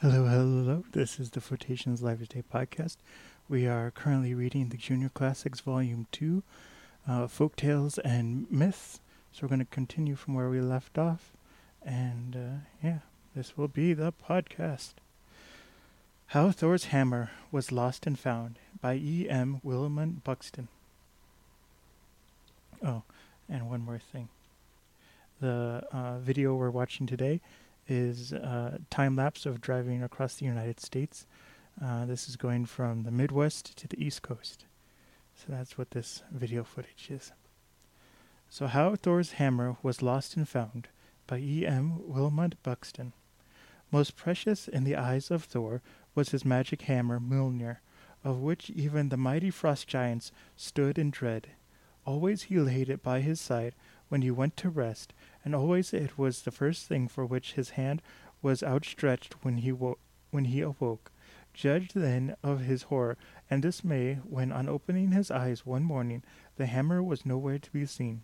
[0.00, 0.84] Hello, hello.
[0.92, 2.98] This is the Photations Live Today podcast.
[3.48, 6.44] We are currently reading the Junior Classics Volume 2,
[7.08, 9.00] uh, Folk Tales and Myths.
[9.32, 11.32] So we're going to continue from where we left off.
[11.84, 12.98] And uh, yeah,
[13.34, 14.92] this will be the podcast.
[16.28, 19.26] How Thor's Hammer Was Lost and Found by E.
[19.28, 19.60] M.
[19.64, 20.68] Wilmot Buxton.
[22.84, 23.02] Oh,
[23.48, 24.28] and one more thing.
[25.40, 27.40] The uh, video we're watching today
[27.88, 31.26] is a time lapse of driving across the United States.
[31.82, 34.66] Uh, this is going from the Midwest to the East Coast.
[35.34, 37.32] So that's what this video footage is.
[38.50, 40.88] So, How Thor's Hammer Was Lost and Found
[41.26, 41.66] by E.
[41.66, 42.00] M.
[42.08, 43.12] Wilmot Buxton.
[43.90, 45.82] Most precious in the eyes of Thor
[46.14, 47.78] was his magic hammer Mjolnir,
[48.24, 51.48] of which even the mighty frost giants stood in dread.
[52.04, 53.74] Always he laid it by his side
[54.08, 55.12] when he went to rest,
[55.44, 58.02] and always it was the first thing for which his hand
[58.42, 59.98] was outstretched when he wo-
[60.30, 61.10] when he awoke.
[61.54, 63.16] Judge then of his horror
[63.50, 66.22] and dismay when, on opening his eyes one morning,
[66.56, 68.22] the hammer was nowhere to be seen.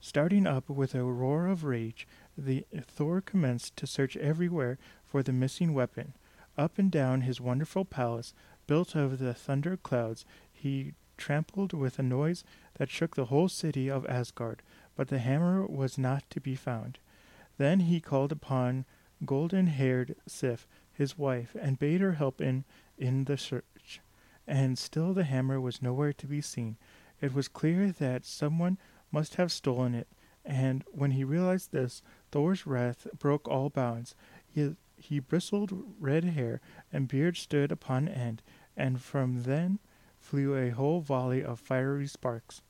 [0.00, 5.32] Starting up with a roar of rage, the Thor commenced to search everywhere for the
[5.32, 6.14] missing weapon.
[6.56, 8.34] Up and down his wonderful palace,
[8.66, 12.42] built of the thunder clouds, he trampled with a noise
[12.78, 14.62] that shook the whole city of Asgard,
[14.96, 16.98] but the hammer was not to be found.
[17.58, 18.84] Then he called upon
[19.24, 22.64] golden haired Sif, his wife, and bade her help in,
[22.98, 24.00] in the search.
[24.46, 26.76] And still the hammer was nowhere to be seen.
[27.20, 28.78] It was clear that someone
[29.12, 30.08] must have stolen it,
[30.44, 34.14] and when he realized this, Thor's wrath broke all bounds.
[34.46, 36.60] He, he bristled red hair,
[36.92, 38.42] and beard stood upon end,
[38.76, 39.78] and from then
[40.18, 42.62] flew a whole volley of fiery sparks.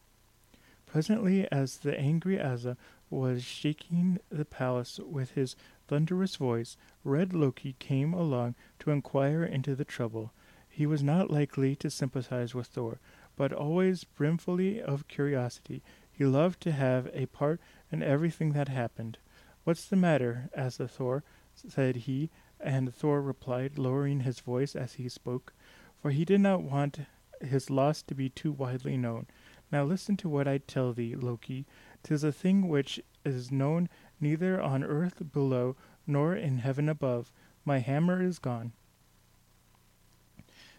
[0.93, 2.77] Presently, as the angry Asa
[3.09, 5.57] was shaking the palace with his
[5.89, 10.35] thunderous voice, Red Loki came along to inquire into the trouble.
[10.69, 13.01] He was not likely to sympathize with Thor,
[13.37, 15.83] but always brimfully of curiosity.
[16.13, 17.59] He loved to have a part
[17.91, 19.17] in everything that happened.
[19.65, 20.51] What's the matter?
[20.55, 21.25] asked Thor,
[21.55, 22.29] said he,
[22.61, 25.55] and Thor replied, lowering his voice as he spoke,
[26.03, 27.07] for he did not want
[27.41, 29.25] his loss to be too widely known.
[29.73, 31.65] Now listen to what I tell thee, Loki.
[32.03, 33.89] Tis a thing which is known
[34.21, 37.33] neither on earth below nor in heaven above.
[37.65, 38.73] My hammer is gone.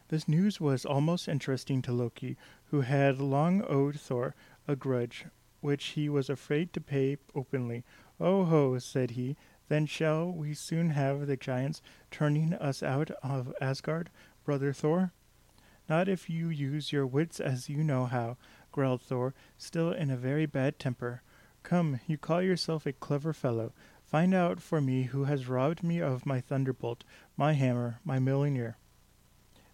[0.09, 4.35] This news was almost interesting to Loki, who had long owed Thor
[4.67, 5.25] a grudge,
[5.61, 7.83] which he was afraid to pay openly.
[8.19, 9.35] Oh ho, said he,
[9.69, 11.81] then shall we soon have the giants
[12.11, 14.11] turning us out of Asgard,
[14.43, 15.13] brother Thor?
[15.89, 18.37] Not if you use your wits as you know how,
[18.73, 21.21] growled Thor, still in a very bad temper.
[21.63, 23.71] Come, you call yourself a clever fellow.
[24.05, 27.05] Find out for me who has robbed me of my thunderbolt,
[27.37, 28.75] my hammer, my Mjolnir.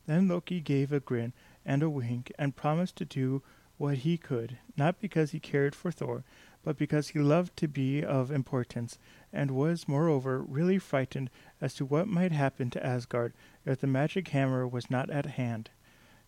[0.05, 1.33] Then Loki gave a grin
[1.65, 3.41] and a wink and promised to do
[3.77, 6.23] what he could, not because he cared for Thor,
[6.63, 8.97] but because he loved to be of importance,
[9.31, 11.29] and was, moreover, really frightened
[11.61, 13.33] as to what might happen to Asgard
[13.65, 15.69] if the magic hammer was not at hand.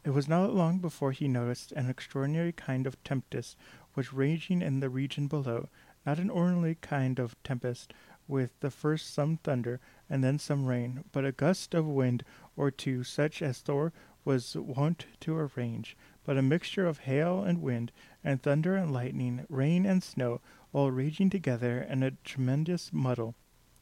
[0.03, 3.55] It was not long before he noticed an extraordinary kind of tempest
[3.93, 5.69] was raging in the region below,
[6.05, 7.93] not an ordinary kind of tempest,
[8.27, 9.79] with the first some thunder
[10.09, 12.23] and then some rain, but a gust of wind
[12.55, 13.93] or two such as Thor
[14.25, 17.91] was wont to arrange, but a mixture of hail and wind,
[18.23, 20.41] and thunder and lightning, rain and snow,
[20.73, 23.35] all raging together in a tremendous muddle,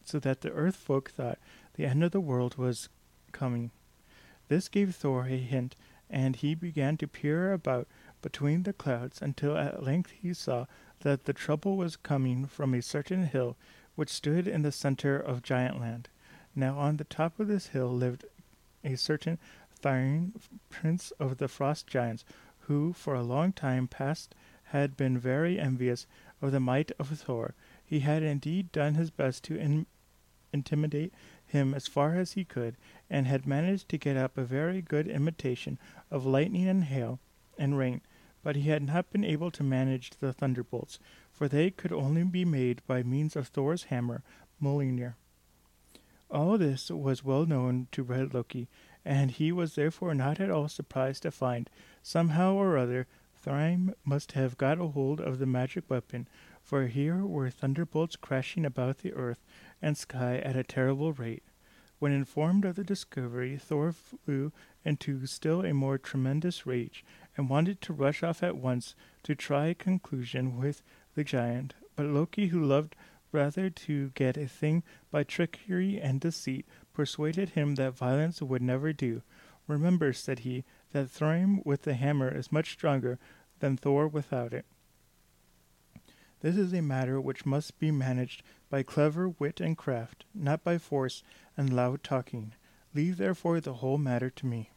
[0.04, 1.40] so that the earth folk thought
[1.76, 2.90] the end of the world was
[3.32, 3.72] coming.
[4.50, 5.76] This gave Thor a hint
[6.10, 7.88] and he began to peer about
[8.22, 10.66] between the clouds until at length he saw
[11.02, 13.56] that the trouble was coming from a certain hill
[13.96, 16.06] which stood in the center of Giantland.
[16.56, 18.26] Now on the top of this hill lived
[18.84, 19.38] a certain
[19.82, 20.34] Thrym,
[20.70, 22.26] prince of the frost giants,
[22.62, 26.06] who for a long time past had been very envious
[26.42, 27.56] of the might of Thor.
[27.86, 29.86] He had indeed done his best to in-
[30.52, 31.14] intimidate
[31.46, 32.76] him as far as he could,
[33.10, 35.80] and had managed to get up a very good imitation
[36.12, 37.20] of lightning and hail
[37.58, 38.02] and rain,
[38.44, 41.00] but he had not been able to manage the thunderbolts,
[41.32, 44.24] for they could only be made by means of Thor's hammer,
[44.62, 45.16] Mjolnir.
[46.30, 48.68] All this was well known to Red Loki,
[49.04, 51.70] and he was therefore not at all surprised to find,
[52.04, 53.08] somehow or other,
[53.42, 56.28] Thrym must have got a hold of the magic weapon,
[56.62, 59.44] for here were thunderbolts crashing about the earth
[59.82, 61.44] and sky at a terrible rate.
[62.00, 64.54] When informed of the discovery, Thor flew
[64.86, 67.04] into still a more tremendous rage,
[67.36, 70.82] and wanted to rush off at once to try a conclusion with
[71.16, 71.74] the giant.
[71.98, 72.96] But Loki, who loved
[73.34, 78.94] rather to get a thing by trickery and deceit, persuaded him that violence would never
[78.94, 79.22] do.
[79.68, 80.64] Remember, said he,
[80.94, 83.20] that Thrym with the hammer is much stronger
[83.60, 84.66] than Thor without it.
[86.42, 90.78] This is a matter which must be managed by clever wit and craft, not by
[90.78, 91.22] force
[91.58, 92.54] and loud talking.
[92.94, 94.72] Leave therefore the whole matter to me.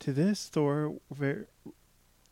[0.00, 1.48] To this Thor ver-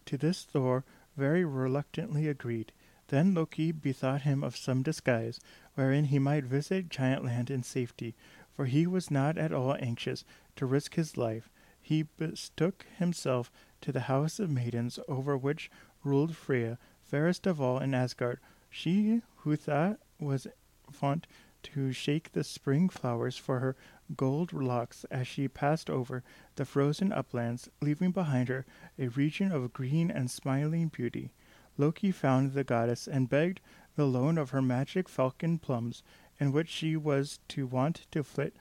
[0.04, 0.84] to this Thor
[1.16, 2.72] very reluctantly agreed.
[3.08, 5.40] Then Loki bethought him of some disguise,
[5.74, 8.14] wherein he might visit Giantland in safety,
[8.52, 10.24] for he was not at all anxious
[10.56, 11.50] to risk his life.
[11.80, 13.50] He betook himself
[13.80, 15.70] to the house of maidens over which
[16.02, 18.40] ruled Freya, fairest of all in Asgard,
[18.70, 20.46] she who thought was
[20.90, 21.26] font
[21.62, 23.76] to shake the spring flowers for her
[24.16, 26.22] gold locks as she passed over
[26.56, 28.66] the frozen uplands, leaving behind her
[28.98, 31.30] a region of green and smiling beauty.
[31.78, 33.60] Loki found the goddess and begged
[33.96, 36.02] the loan of her magic falcon plums,
[36.38, 38.54] in which she was to want to flit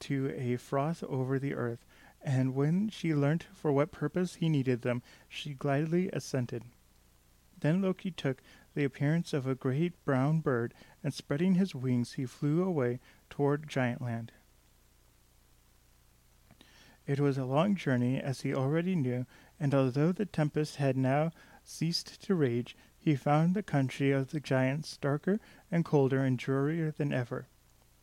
[0.00, 1.84] to a froth over the earth,
[2.22, 6.64] and when she learnt for what purpose he needed them, she gladly assented.
[7.60, 8.42] Then Loki took
[8.74, 13.68] the appearance of a great brown bird, and spreading his wings, he flew away toward
[13.68, 14.30] Giantland.
[17.06, 19.26] It was a long journey, as he already knew,
[19.58, 21.32] and although the tempest had now
[21.64, 25.40] ceased to rage, he found the country of the giants darker
[25.70, 27.48] and colder and drearier than ever.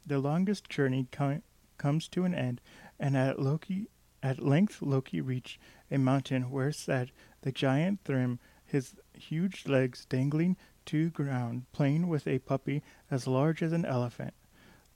[0.05, 1.43] The longest journey com-
[1.77, 2.61] comes to an end,
[2.99, 3.87] and at Loki
[4.23, 5.59] at length Loki reached
[5.91, 7.09] a mountain where sat
[7.41, 12.81] the giant Thrym, his huge legs dangling to ground, playing with a puppy
[13.11, 14.33] as large as an elephant.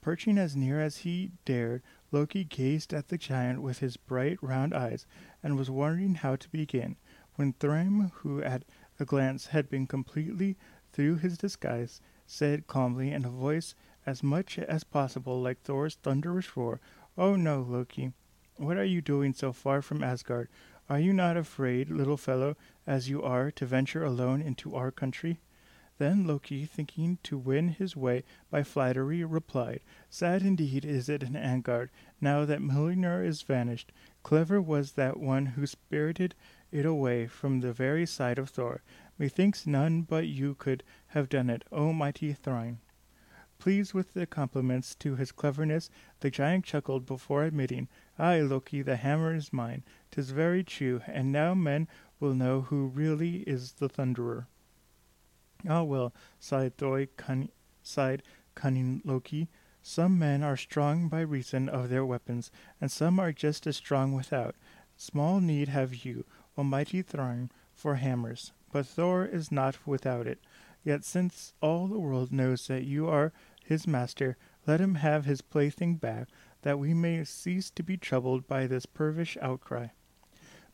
[0.01, 4.73] Perching as near as he dared, Loki gazed at the giant with his bright round
[4.73, 5.05] eyes,
[5.43, 6.95] and was wondering how to begin,
[7.35, 8.63] when Thrym, who at
[8.99, 10.57] a glance had been completely
[10.91, 13.75] through his disguise, said calmly in a voice
[14.05, 16.79] as much as possible like Thor's thunderous roar,
[17.17, 18.13] "Oh no, Loki!
[18.57, 20.49] What are you doing so far from Asgard?
[20.91, 25.39] Are you not afraid, little fellow, as you are, to venture alone into our country?"
[25.99, 29.79] Then Loki, thinking to win his way by flattery, replied,
[30.09, 33.93] Sad indeed is it in Asgard, now that Mjolnir is vanished.
[34.21, 36.35] Clever was that one who spirited
[36.73, 38.81] it away from the very side of Thor.
[39.17, 42.81] Methinks none but you could have done it, O mighty Thrym.
[43.59, 45.89] Pleased with the compliments to his cleverness,
[46.19, 47.87] the giant chuckled before admitting,
[48.21, 49.81] Ay, Loki, the hammer is mine.
[50.11, 51.87] Tis very true, and now men
[52.19, 54.45] will know who really is the Thunderer.
[55.67, 56.77] Ah well, sighed
[58.53, 59.49] cunning Loki.
[59.81, 64.13] Some men are strong by reason of their weapons, and some are just as strong
[64.13, 64.55] without.
[64.95, 66.23] Small need have you,
[66.55, 70.37] almighty Thrym, for hammers, but Thor is not without it.
[70.83, 73.33] Yet since all the world knows that you are
[73.65, 76.27] his master, let him have his plaything back,
[76.61, 79.87] that we may cease to be troubled by this pervish outcry.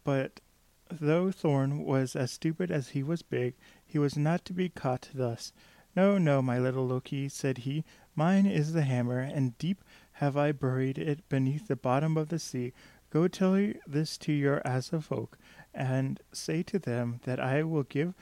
[0.04, 0.42] But
[0.89, 3.56] though Thorn was as stupid as he was big,
[3.86, 5.51] he was not to be caught thus.
[5.95, 7.84] No, no, my little Loki, said he,
[8.16, 12.40] mine is the hammer, and deep have I buried it beneath the bottom of the
[12.40, 12.74] sea.
[13.10, 15.38] Go tell this to your Asa folk,
[15.74, 18.13] and say to them that I will give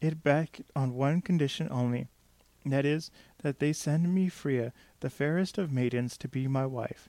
[0.00, 2.08] it back on one condition only.
[2.64, 3.10] That is,
[3.42, 7.08] that they send me Freya, the fairest of maidens, to be my wife.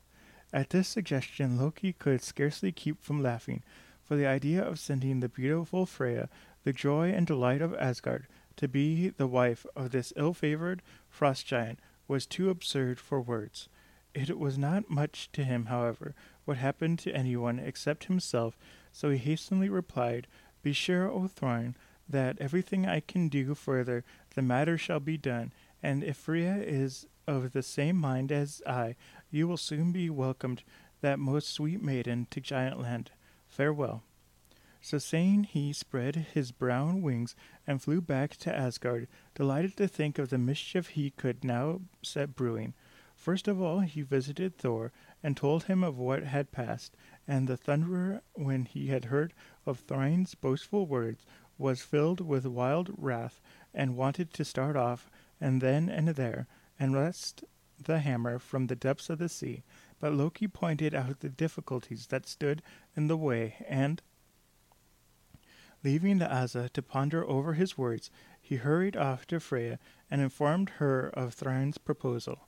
[0.54, 3.64] At this suggestion Loki could scarcely keep from laughing,
[4.04, 6.30] for the idea of sending the beautiful Freya,
[6.64, 11.80] the joy and delight of Asgard, to be the wife of this ill-favored frost giant
[12.08, 13.68] was too absurd for words.
[14.14, 18.58] It was not much to him, however, what happened to anyone except himself,
[18.92, 20.28] so he hastily replied,
[20.62, 21.76] Be sure, O Thrym,
[22.08, 25.52] that everything I can do further, the matter shall be done,
[25.84, 28.96] and if Freya is of the same mind as I,
[29.32, 30.64] you will soon be welcomed,
[31.02, 33.08] that most sweet maiden, to Giantland.
[33.48, 34.04] Farewell.
[34.82, 40.20] So saying, he spread his brown wings and flew back to Asgard, delighted to think
[40.20, 42.74] of the mischief he could now set brewing.
[43.16, 44.92] First of all, he visited Thor
[45.24, 46.96] and told him of what had passed,
[47.28, 49.34] and the Thunderer, when he had heard
[49.66, 51.26] of Thrym's boastful words,
[51.58, 53.42] was filled with wild wrath
[53.74, 56.48] and wanted to start off and then and there
[56.80, 57.44] and wrest
[57.84, 59.64] the hammer from the depths of the sea.
[60.00, 62.62] But Loki pointed out the difficulties that stood
[62.96, 64.02] in the way, and,
[65.84, 68.10] leaving the Asa to ponder over his words,
[68.42, 69.80] he hurried off to Freya
[70.10, 72.48] and informed her of Thrym's proposal.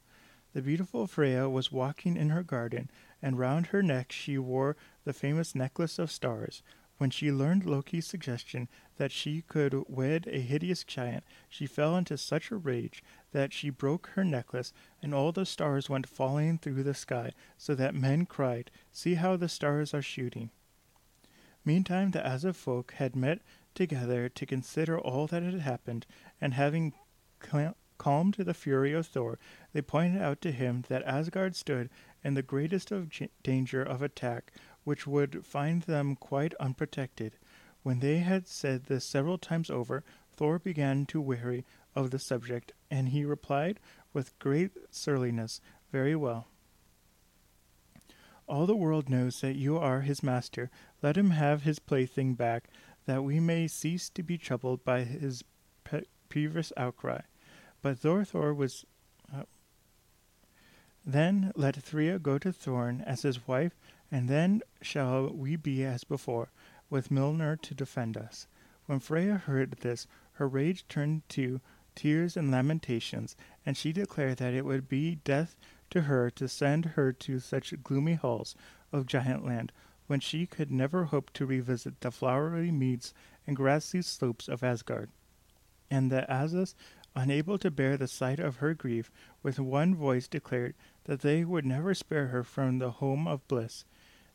[0.53, 2.89] The beautiful Freya was walking in her garden,
[3.21, 6.63] and round her neck she wore the famous necklace of stars.
[6.97, 8.67] When she learned Loki's suggestion
[8.97, 13.69] that she could wed a hideous giant, she fell into such a rage that she
[13.69, 18.25] broke her necklace, and all the stars went falling through the sky, so that men
[18.25, 20.49] cried, See how the stars are shooting.
[21.63, 23.41] Meantime the Asa folk had met
[23.75, 26.05] together to consider all that had happened,
[26.39, 26.93] and having
[27.97, 29.37] calmed the fury of Thor,
[29.73, 31.89] they pointed out to him that Asgard stood
[32.23, 33.11] in the greatest of
[33.43, 34.51] danger of attack,
[34.83, 37.37] which would find them quite unprotected.
[37.87, 40.03] When they had said this several times over,
[40.33, 41.63] Thor began to weary
[41.95, 43.79] of the subject, and he replied
[44.11, 46.47] with great surliness, Very well.
[48.45, 50.69] All the world knows that you are his master.
[51.01, 52.67] Let him have his plaything back,
[53.05, 55.45] that we may cease to be troubled by his
[55.85, 57.21] pe- peevish outcry.
[57.81, 58.85] But Thor Thor was.
[59.33, 59.43] Uh,
[61.05, 63.77] then let Freya go to Thorn as his wife,
[64.11, 66.49] and then shall we be as before,
[66.89, 68.47] with Mjolnir to defend us.
[68.85, 71.59] When Freya heard this, her rage turned to
[71.95, 75.57] tears and lamentations, and she declared that it would be death
[75.89, 78.55] to her to send her to such gloomy halls
[78.91, 79.71] of Giant Land,
[80.07, 83.13] when she could never hope to revisit the flowery meads
[83.45, 85.09] and grassy slopes of Asgard.
[85.91, 86.75] And the Asas,
[87.15, 90.75] unable to bear the sight of her grief, with one voice declared
[91.05, 93.85] that they would never spare her from the home of bliss.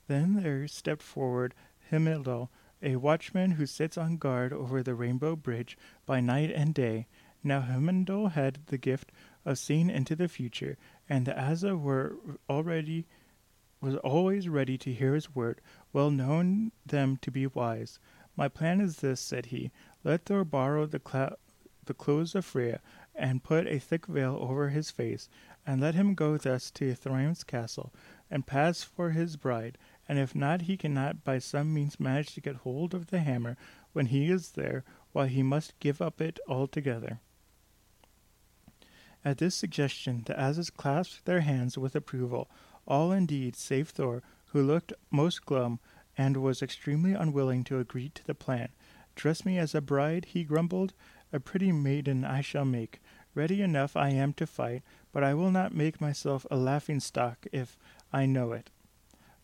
[0.08, 1.54] Then there stepped forward
[1.92, 2.48] Himildal,
[2.82, 7.06] a watchman who sits on guard over the Rainbow Bridge by night and day,
[7.44, 9.12] now Himandal had the gift
[9.44, 12.16] of seeing into the future, and the Asa were
[12.48, 13.06] already
[13.82, 15.60] was always ready to hear his word,
[15.92, 17.98] well known them to be wise.
[18.36, 19.70] My plan is this, said he.
[20.04, 21.36] Let Thor borrow the, cl-
[21.84, 22.80] the clothes of Freya,
[23.14, 25.28] and put a thick veil over his face,
[25.66, 27.92] and let him go thus to Thrym's castle,
[28.30, 29.76] and pass for his bride,
[30.12, 33.56] and if not, he cannot by some means manage to get hold of the hammer
[33.94, 37.18] when he is there, while he must give up it altogether.
[39.24, 42.50] At this suggestion, the Asas clasped their hands with approval,
[42.86, 45.80] all indeed save Thor, who looked most glum
[46.18, 48.68] and was extremely unwilling to agree to the plan.
[49.14, 50.92] Dress me as a bride, he grumbled.
[51.32, 53.00] A pretty maiden I shall make.
[53.34, 57.46] Ready enough I am to fight, but I will not make myself a laughing stock
[57.50, 57.78] if
[58.12, 58.68] I know it.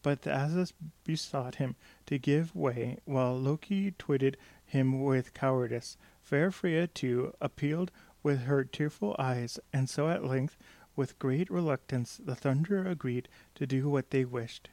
[0.02, 1.74] But the Asas besought him
[2.06, 5.96] to give way, while Loki twitted him with cowardice.
[6.22, 7.90] Fair Freya, too, appealed
[8.22, 10.56] with her tearful eyes, and so at length,
[10.94, 14.70] with great reluctance, the Thunderer agreed to do what they wished.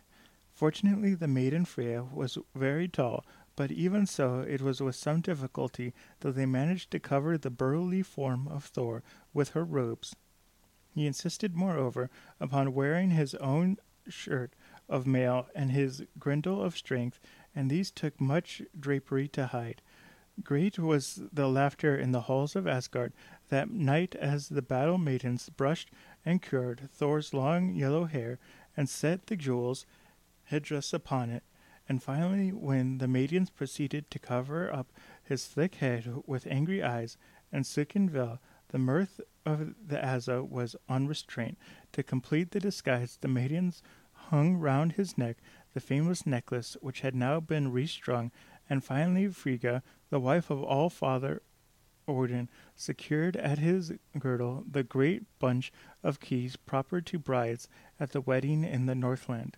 [0.53, 5.93] Fortunately, the maiden Freya was very tall, but even so, it was with some difficulty
[6.19, 9.01] that they managed to cover the burly form of Thor
[9.33, 10.15] with her robes.
[10.93, 13.77] He insisted, moreover, upon wearing his own
[14.07, 14.53] shirt
[14.87, 17.19] of mail and his girdle of strength,
[17.55, 19.81] and these took much drapery to hide.
[20.43, 23.13] Great was the laughter in the halls of Asgard
[23.49, 25.89] that night as the battle maidens brushed
[26.25, 28.37] and cured Thor's long yellow hair
[28.75, 29.85] and set the jewels
[30.45, 31.43] headdress upon it.
[31.87, 34.91] And finally, when the maidens proceeded to cover up
[35.23, 37.17] his thick head with angry eyes
[37.51, 38.39] and silken veil,
[38.69, 41.57] the mirth of the Asa was unrestrained.
[41.93, 43.81] To complete the disguise, the maidens
[44.29, 45.37] hung round his neck
[45.73, 48.31] the famous necklace, which had now been restrung,
[48.69, 51.41] and finally Frigga the wife of All Father
[52.07, 55.71] Odin, secured at his girdle the great bunch
[56.03, 57.67] of keys proper to brides
[57.99, 59.57] at the wedding in the Northland.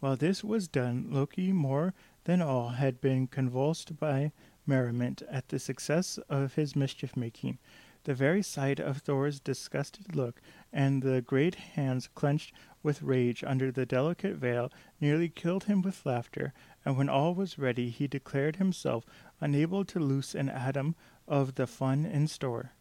[0.00, 4.32] While this was done, Loki more than all had been convulsed by
[4.66, 7.58] merriment at the success of his mischief making.
[8.04, 10.40] The very sight of Thor's disgusted look
[10.72, 16.06] and the great hands clenched with rage under the delicate veil nearly killed him with
[16.06, 16.54] laughter,
[16.84, 19.04] and when all was ready he declared himself
[19.40, 20.94] unable to loose an atom
[21.28, 22.72] of the fun in store.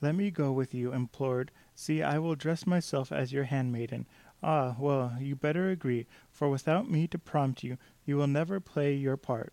[0.00, 1.52] Let me go with you, implored.
[1.74, 4.06] See, I will dress myself as your handmaiden.
[4.42, 8.94] Ah, well, you better agree, for without me to prompt you, you will never play
[8.94, 9.52] your part.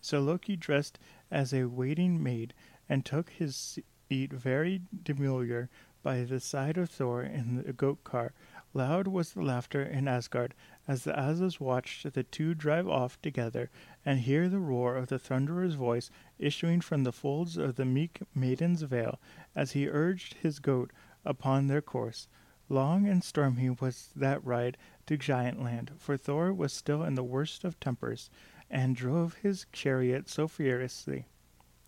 [0.00, 0.98] So Loki dressed
[1.30, 2.54] as a waiting maid
[2.88, 3.78] and took his
[4.12, 5.70] seat very demure
[6.02, 8.34] by the side of Thor in the goat car.
[8.74, 10.52] Loud was the laughter in Asgard
[10.86, 13.70] as the Asas watched the two drive off together
[14.04, 18.20] and hear the roar of the Thunderer's voice issuing from the folds of the meek
[18.34, 19.18] maiden's veil
[19.56, 20.90] as he urged his goat
[21.24, 22.28] upon their course.
[22.68, 24.76] Long and stormy was that ride
[25.06, 28.28] to Giant Land, for Thor was still in the worst of tempers,
[28.68, 31.24] and drove his chariot so furiously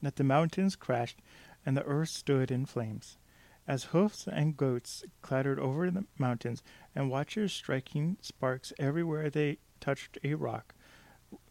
[0.01, 1.21] that the mountains crashed
[1.65, 3.19] and the earth stood in flames
[3.67, 6.63] as hoofs and goats clattered over the mountains,
[6.95, 10.75] and watchers striking sparks everywhere they touched a rock.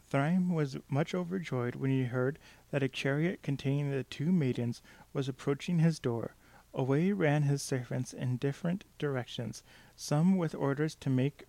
[0.10, 2.38] Thrym was much overjoyed when he heard
[2.70, 6.36] that a chariot containing the two maidens was approaching his door.
[6.74, 9.63] Away ran his servants in different directions,
[9.96, 11.46] some with orders to make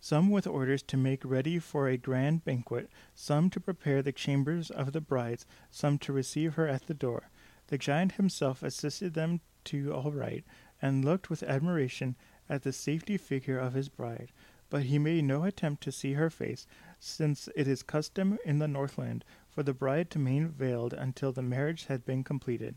[0.00, 4.70] some with orders to make ready for a grand banquet, some to prepare the chambers
[4.70, 7.30] of the brides, some to receive her at the door.
[7.68, 10.44] The giant himself assisted them to all right,
[10.80, 12.16] and looked with admiration
[12.48, 14.32] at the safety figure of his bride,
[14.70, 16.66] but he made no attempt to see her face,
[16.98, 21.42] since it is custom in the Northland for the bride to remain veiled until the
[21.42, 22.76] marriage had been completed.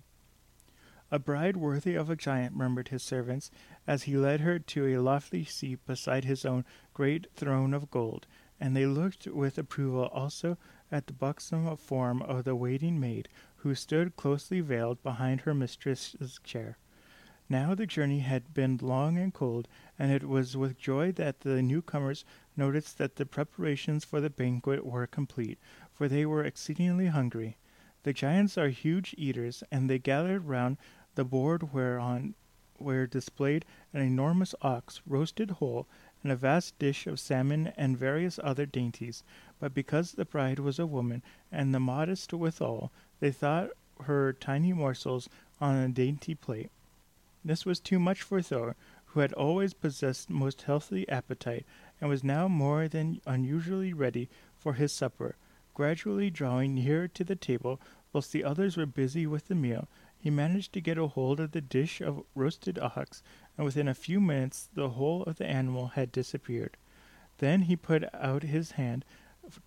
[1.13, 3.51] A bride worthy of a giant, murmured his servants,
[3.85, 6.63] as he led her to a lofty seat beside his own
[6.93, 8.27] great throne of gold,
[8.61, 10.57] and they looked with approval also
[10.89, 13.27] at the buxom form of the waiting maid,
[13.57, 16.77] who stood closely veiled behind her mistress's chair.
[17.49, 19.67] Now the journey had been long and cold,
[19.99, 22.23] and it was with joy that the newcomers
[22.55, 25.59] noticed that the preparations for the banquet were complete,
[25.91, 27.57] for they were exceedingly hungry.
[28.03, 30.77] The giants are huge eaters, and they gathered round
[31.15, 32.33] the board whereon
[32.79, 35.87] were displayed an enormous ox roasted whole,
[36.23, 39.23] and a vast dish of salmon and various other dainties.
[39.59, 43.71] But because the bride was a woman, and the modest withal, they thought
[44.03, 46.71] her tiny morsels on a dainty plate.
[47.43, 48.75] This was too much for Thor,
[49.05, 51.65] who had always possessed most healthy appetite,
[51.99, 55.35] and was now more than unusually ready for his supper.
[55.73, 57.79] Gradually drawing nearer to the table,
[58.13, 59.87] whilst the others were busy with the meal,
[60.21, 63.23] he managed to get a hold of the dish of roasted ox,
[63.57, 66.77] and within a few minutes the whole of the animal had disappeared.
[67.39, 69.03] Then he put out his hand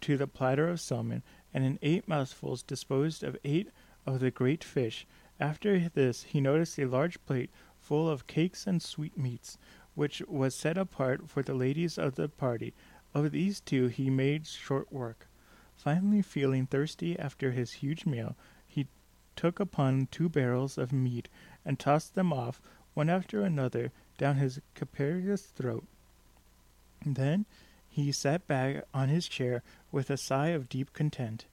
[0.00, 3.68] to the platter of salmon, and in eight mouthfuls disposed of eight
[4.06, 5.08] of the great fish.
[5.40, 9.58] After this he noticed a large plate full of cakes and sweetmeats,
[9.96, 12.74] which was set apart for the ladies of the party.
[13.12, 15.28] Of these two he made short work.
[15.74, 18.36] Finally, feeling thirsty after his huge meal,
[19.36, 21.28] took upon two barrels of mead
[21.64, 22.60] and tossed them off,
[22.94, 25.84] one after another, down his capacious throat.
[27.04, 27.46] Then
[27.88, 31.46] he sat back on his chair with a sigh of deep content.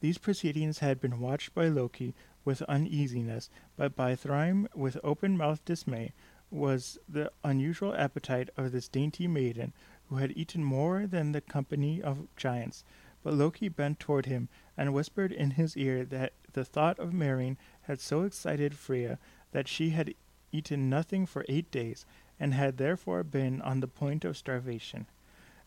[0.00, 5.64] These proceedings had been watched by Loki with uneasiness, but by Thrym with open mouthed
[5.64, 6.12] dismay.
[6.50, 9.72] Was the unusual appetite of this dainty maiden,
[10.08, 12.84] who had eaten more than the company of giants.
[13.22, 17.58] But Loki bent toward him and whispered in his ear that the thought of marrying
[17.82, 19.18] had so excited Freya
[19.52, 20.14] that she had
[20.50, 22.06] eaten nothing for eight days,
[22.40, 25.04] and had therefore been on the point of starvation.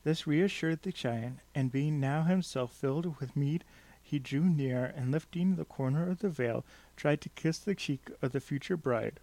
[0.04, 3.64] This reassured the giant, and being now himself filled with mead,
[4.02, 6.66] he drew near, and lifting the corner of the veil,
[6.98, 9.20] tried to kiss the cheek of the future bride.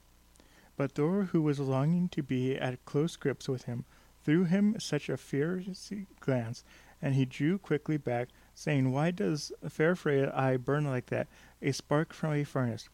[0.77, 3.85] But Thor, who was longing to be at close grips with him,
[4.23, 6.63] threw him such a fierce glance,
[7.03, 11.27] and he drew quickly back, saying, Why does fair Freya eye burn like that,
[11.63, 12.89] a spark from a furnace?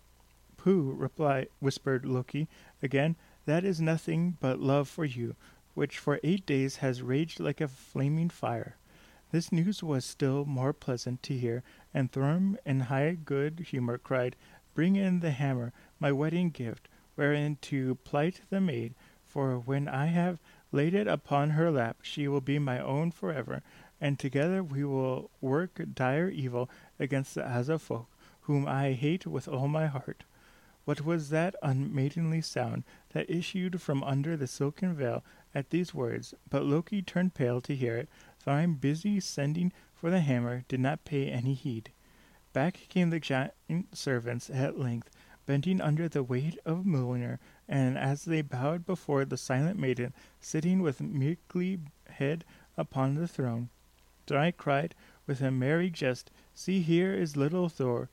[0.56, 2.48] Pooh, replied, whispered Loki
[2.82, 5.34] again, that is nothing but love for you,
[5.74, 8.76] which for eight days has raged like a flaming fire.
[9.32, 11.62] This news was still more pleasant to hear,
[11.94, 14.36] and Thrym, in high good humor, cried,
[14.74, 18.94] Bring in the hammer, my wedding gift, wherein to plight the maid,
[19.24, 20.38] for when I have
[20.70, 23.62] laid it upon her lap, she will be my own forever,
[24.00, 28.08] and together we will work dire evil against the Asa folk,
[28.42, 30.24] whom I hate with all my heart.
[30.84, 35.24] What was that unmaidenly sound that issued from under the silken veil
[35.54, 36.34] at these words?
[36.50, 38.08] But Loki turned pale to hear it.
[38.40, 41.92] Thrym, busy sending for the hammer, did not pay any heed.
[42.52, 43.54] Back came the giant
[43.92, 45.08] servants at length,
[45.46, 50.82] bending under the weight of Mjolnir, and as they bowed before the silent maiden sitting
[50.82, 51.78] with meekly
[52.08, 52.44] head
[52.76, 53.70] upon the throne,
[54.30, 54.94] I cried
[55.26, 58.08] with a merry jest, See here is little Thor,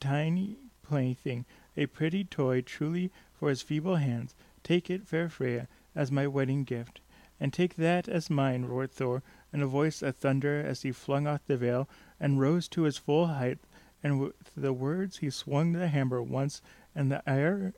[0.00, 1.44] tiny plaything,
[1.76, 4.34] a pretty toy truly for his feeble hands.
[4.64, 7.00] Take it, fair Freya, as my wedding gift.
[7.38, 11.26] And take that as mine, roared Thor, in a voice of thunder as he flung
[11.26, 13.58] off the veil and rose to his full height,
[14.02, 16.60] and with the words he swung the hammer once,
[16.94, 17.74] and the ear,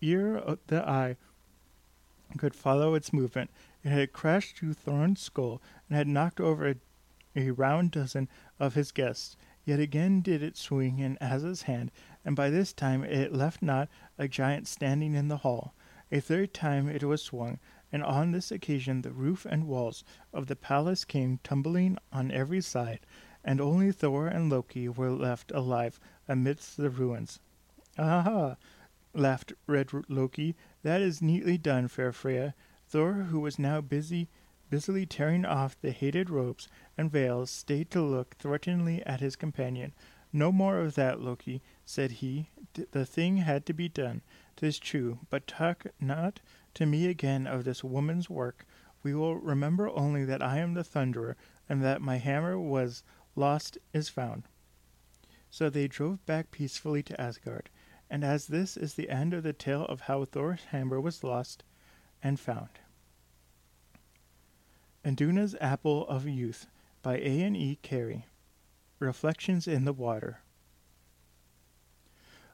[0.00, 1.16] ear of the eye
[2.38, 3.50] could follow its movement.
[3.84, 6.76] It had crashed through Thor's skull and had knocked over a
[7.34, 8.28] a round dozen
[8.60, 9.36] of his guests.
[9.64, 11.92] Yet again did it swing in Asa's hand,
[12.24, 15.74] and by this time it left not a giant standing in the hall.
[16.10, 17.60] A third time it was swung,
[17.92, 22.60] and on this occasion the roof and walls of the palace came tumbling on every
[22.60, 23.00] side,
[23.44, 27.38] and only Thor and Loki were left alive amidst the ruins.
[27.96, 28.56] Aha!
[29.14, 30.56] laughed red Loki.
[30.82, 32.54] That is neatly done, fair Freya.
[32.88, 34.28] Thor, who was now busy
[34.72, 39.92] busily tearing off the hated robes and veils, stayed to look threateningly at his companion.
[40.32, 42.48] No more of that, Loki, said he.
[42.92, 44.22] The thing had to be done,
[44.56, 46.40] 'tis true, but talk not
[46.72, 48.64] to me again of this woman's work.
[49.02, 51.34] We will remember only that I am the Thunderer,
[51.68, 53.04] and that my hammer was
[53.36, 54.44] lost is found.
[55.50, 57.68] So they drove back peacefully to Asgard.
[58.08, 61.62] And as this is the end of the tale of how Thor's hammer was lost
[62.22, 62.70] and found.
[65.04, 66.68] Iduna's Apple of Youth
[67.02, 67.42] by A.
[67.42, 67.76] and E.
[67.82, 68.26] Keary.
[69.00, 70.42] Reflections in the Water.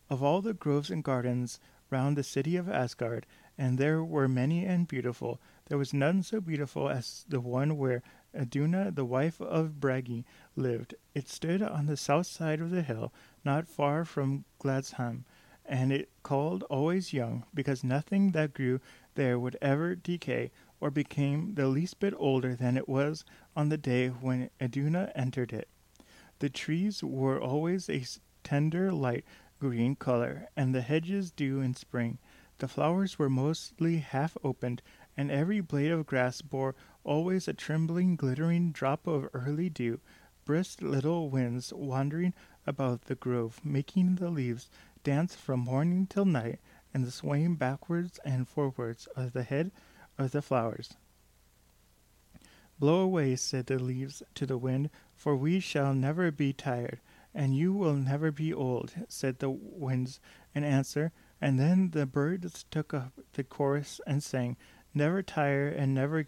[0.08, 3.26] Of all the groves and gardens round the city of Asgard,
[3.58, 8.02] and there were many and beautiful, there was none so beautiful as the one where
[8.34, 10.24] Iduna, the wife of Bragi,
[10.56, 10.94] lived.
[11.14, 13.12] It stood on the south side of the hill,
[13.44, 15.26] not far from Gladsheim,
[15.66, 18.80] and it called always young, because nothing that grew
[19.16, 20.50] there would ever decay
[20.80, 23.24] or became the least bit older than it was
[23.56, 25.68] on the day when Iduna entered it.
[26.38, 28.04] The trees were always a
[28.44, 29.24] tender light
[29.58, 32.18] green color, and the hedges due in spring.
[32.58, 34.82] The flowers were mostly half opened,
[35.16, 40.00] and every blade of grass bore always a trembling, glittering drop of early dew.
[40.44, 42.34] Brisk little winds wandering
[42.66, 44.70] about the grove, making the leaves
[45.02, 46.60] dance from morning till night,
[46.94, 49.72] and the swaying backwards and forwards of the head
[50.18, 50.94] of the flowers.
[52.78, 57.00] Blow away, said the leaves to the wind, for we shall never be tired,
[57.34, 60.20] and you will never be old, said the winds
[60.54, 61.12] in answer.
[61.40, 64.56] And then the birds took up the chorus and sang,
[64.94, 66.24] Never tire and never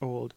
[0.00, 0.34] old.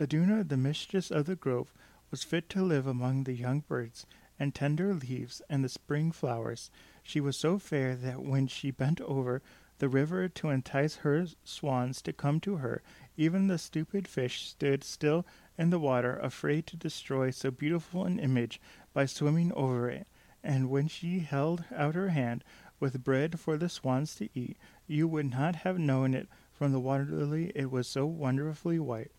[0.00, 1.72] Iduna, the mistress of the grove,
[2.10, 4.06] was fit to live among the young birds
[4.38, 6.70] and tender leaves and the spring flowers.
[7.02, 9.42] She was so fair that when she bent over
[9.80, 12.82] the river to entice her swans to come to her.
[13.16, 15.26] Even the stupid fish stood still
[15.58, 18.60] in the water, afraid to destroy so beautiful an image
[18.92, 20.06] by swimming over it.
[20.44, 22.44] And when she held out her hand
[22.78, 26.80] with bread for the swans to eat, you would not have known it from the
[26.80, 29.10] water lily, it was so wonderfully white.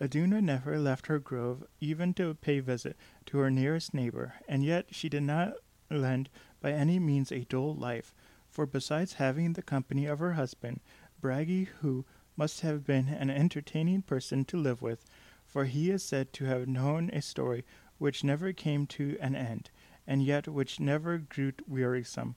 [0.00, 2.96] Iduna never left her grove, even to pay visit
[3.26, 5.54] to her nearest neighbor, and yet she did not
[5.90, 6.28] lend
[6.60, 8.14] by any means a dull life
[8.54, 10.78] for besides having the company of her husband,
[11.20, 12.04] Bragi, who
[12.36, 15.04] must have been an entertaining person to live with,
[15.44, 17.64] for he is said to have known a story
[17.98, 19.70] which never came to an end,
[20.06, 22.36] and yet which never grew wearisome,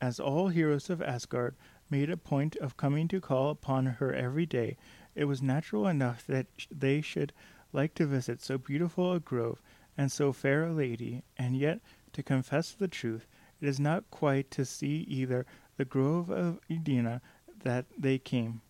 [0.00, 1.54] as all heroes of Asgard
[1.90, 4.78] made a point of coming to call upon her every day,
[5.14, 7.30] it was natural enough that they should
[7.74, 9.60] like to visit so beautiful a grove
[9.98, 11.80] and so fair a lady, and yet,
[12.14, 13.26] to confess the truth,
[13.60, 17.20] it is not quite to see either the grove of Iduna
[17.62, 18.60] that they came.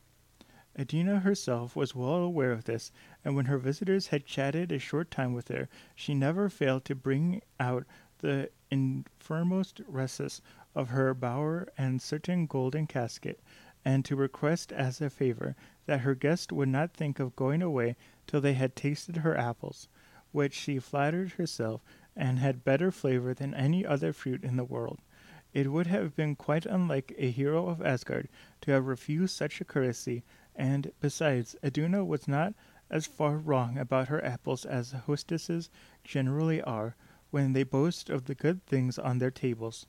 [0.78, 2.92] Iduna herself was well aware of this,
[3.24, 6.94] and when her visitors had chatted a short time with her, she never failed to
[6.94, 7.84] bring out
[8.18, 10.40] the infirmost recess
[10.74, 13.40] of her bower and certain golden casket,
[13.84, 17.96] and to request as a favor that her guest would not think of going away
[18.26, 19.88] till they had tasted her apples,
[20.30, 21.82] which she flattered herself
[22.18, 24.98] and had better flavor than any other fruit in the world.
[25.54, 28.28] It would have been quite unlike a hero of Asgard
[28.62, 32.52] to have refused such a courtesy, and, besides, Iduna was not
[32.90, 35.70] as far wrong about her apples as hostesses
[36.02, 36.96] generally are
[37.30, 39.86] when they boast of the good things on their tables.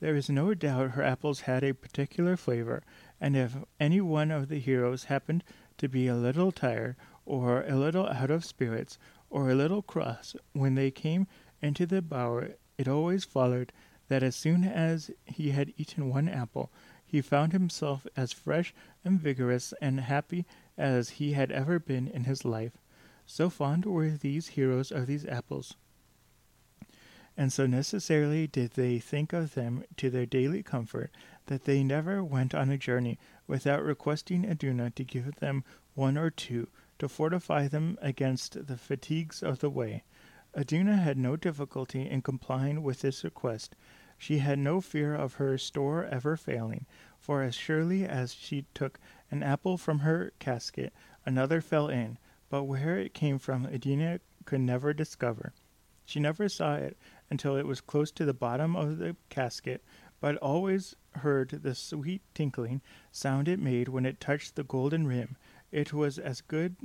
[0.00, 2.82] There is no doubt her apples had a particular flavor,
[3.20, 5.42] and if any one of the heroes happened
[5.78, 8.98] to be a little tired, or a little out of spirits,
[9.34, 11.26] or a little cross when they came
[11.60, 13.72] into the bower, it always followed
[14.06, 16.70] that as soon as he had eaten one apple,
[17.04, 18.72] he found himself as fresh
[19.04, 20.46] and vigorous and happy
[20.78, 22.78] as he had ever been in his life.
[23.26, 25.74] So fond were these heroes of these apples,
[27.36, 31.10] and so necessarily did they think of them to their daily comfort,
[31.46, 33.18] that they never went on a journey
[33.48, 39.42] without requesting Iduna to give them one or two, to fortify them against the fatigues
[39.42, 40.04] of the way.
[40.56, 43.74] Iduna had no difficulty in complying with this request.
[44.16, 46.86] She had no fear of her store ever failing,
[47.18, 50.92] for as surely as she took an apple from her casket,
[51.26, 55.52] another fell in, but where it came from Iduna could never discover.
[56.04, 56.96] She never saw it
[57.30, 59.82] until it was close to the bottom of the casket,
[60.20, 62.80] but always heard the sweet tinkling
[63.10, 65.36] sound it made when it touched the golden rim.
[65.74, 66.76] It was as good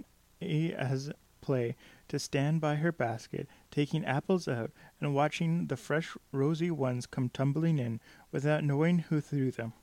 [0.41, 1.75] as play
[2.07, 7.29] to stand by her basket, taking apples out and watching the fresh rosy ones come
[7.29, 7.99] tumbling in
[8.31, 9.73] without knowing who threw them.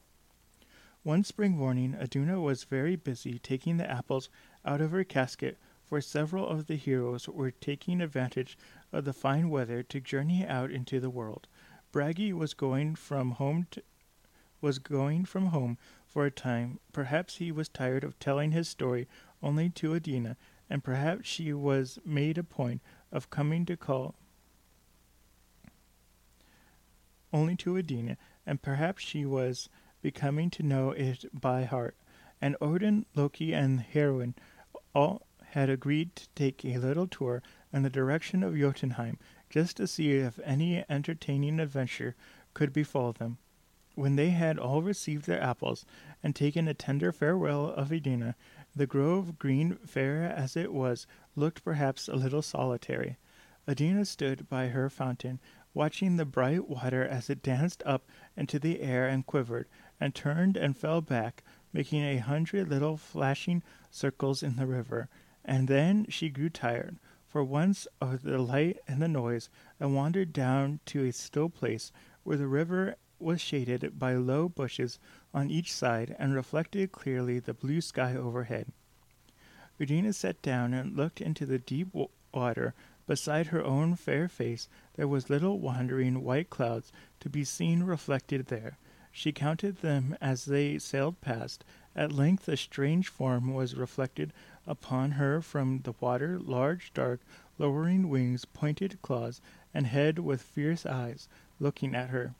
[1.04, 4.28] One spring morning, Iduna was very busy taking the apples
[4.64, 8.58] out of her casket, for several of the heroes were taking advantage
[8.92, 11.46] of the fine weather to journey out into the world.
[11.92, 13.84] Bragi was going from home to,
[14.60, 15.78] was going from home
[16.16, 16.80] for a time.
[16.94, 19.06] Perhaps he was tired of telling his story
[19.42, 20.38] only to Iduna,
[20.70, 22.80] and perhaps she was made a point
[23.12, 24.14] of coming to call
[27.34, 29.68] only to Iduna, and perhaps she was
[30.00, 31.94] becoming to know it by heart.
[32.40, 34.32] And Odin, Loki, and Honir
[34.94, 37.42] all had agreed to take a little tour
[37.74, 39.18] in the direction of Jotunheim,
[39.50, 42.16] just to see if any entertaining adventure
[42.54, 43.36] could befall them.
[43.96, 45.86] When they had all received their apples
[46.22, 48.34] and taken a tender farewell of Iduna,
[48.74, 53.16] the grove, green fair as it was, looked perhaps a little solitary.
[53.66, 55.40] Iduna stood by her fountain,
[55.72, 59.66] watching the bright water as it danced up into the air and quivered,
[59.98, 65.08] and turned and fell back, making a hundred little flashing circles in the river.
[65.42, 69.48] And then she grew tired, for once of the light and the noise,
[69.80, 71.92] and wandered down to a still place
[72.24, 74.98] where the river was shaded by low bushes
[75.32, 78.72] on each side and reflected clearly the blue sky overhead.
[79.78, 81.88] Regina sat down and looked into the deep
[82.32, 82.74] water
[83.06, 88.46] Beside her own fair face there was little wandering white clouds to be seen reflected
[88.46, 88.78] there.
[89.12, 91.64] She counted them as they sailed past.
[91.94, 94.32] At length a strange form was reflected
[94.66, 97.20] upon her from the water, large, dark,
[97.58, 99.40] lowering wings, pointed claws,
[99.72, 101.28] and head with fierce eyes,
[101.60, 102.34] looking at her.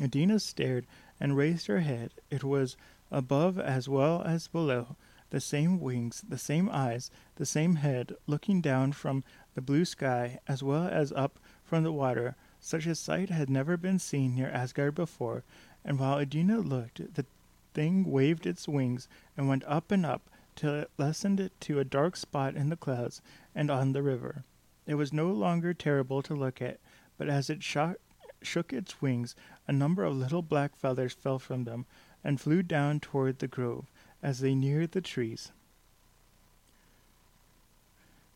[0.00, 0.86] Iduna stared
[1.18, 2.12] and raised her head.
[2.30, 2.76] It was
[3.10, 4.96] above as well as below,
[5.30, 10.38] the same wings, the same eyes, the same head, looking down from the blue sky,
[10.46, 12.36] as well as up from the water.
[12.60, 15.44] Such a sight had never been seen near Asgard before,
[15.84, 17.26] and while Iduna looked, the
[17.74, 22.16] thing waved its wings and went up and up till it lessened to a dark
[22.16, 23.20] spot in the clouds
[23.54, 24.44] and on the river.
[24.86, 26.80] It was no longer terrible to look at,
[27.16, 28.00] but as it shook,
[28.42, 29.34] shook its wings,
[29.66, 31.86] a number of little black feathers fell from them
[32.22, 33.86] and flew down toward the grove
[34.22, 35.52] as they neared the trees.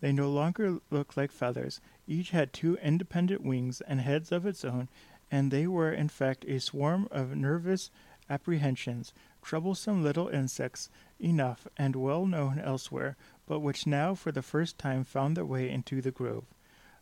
[0.00, 1.80] They no longer looked like feathers.
[2.08, 4.88] Each had two independent wings and heads of its own,
[5.30, 7.90] and they were in fact a swarm of nervous
[8.28, 9.12] apprehensions,
[9.42, 15.04] troublesome little insects enough and well known elsewhere, but which now for the first time
[15.04, 16.44] found their way into the grove.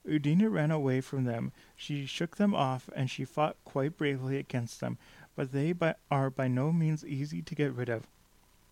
[0.08, 1.52] Iduna ran away from them.
[1.76, 4.98] She shook them off, and she fought quite bravely against them,
[5.36, 8.06] but they by, are by no means easy to get rid of.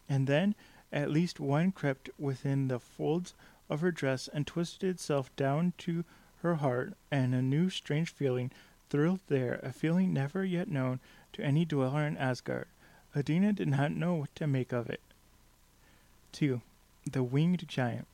[0.09, 0.55] And then
[0.91, 3.35] at least one crept within the folds
[3.69, 6.05] of her dress and twisted itself down to
[6.43, 8.51] her heart, and a new strange feeling
[8.89, 11.01] thrilled there, a feeling never yet known
[11.33, 12.67] to any dweller in Asgard.
[13.15, 15.01] Iduna did not know what to make of it.
[16.33, 16.61] 2.
[17.11, 18.07] The Winged Giant.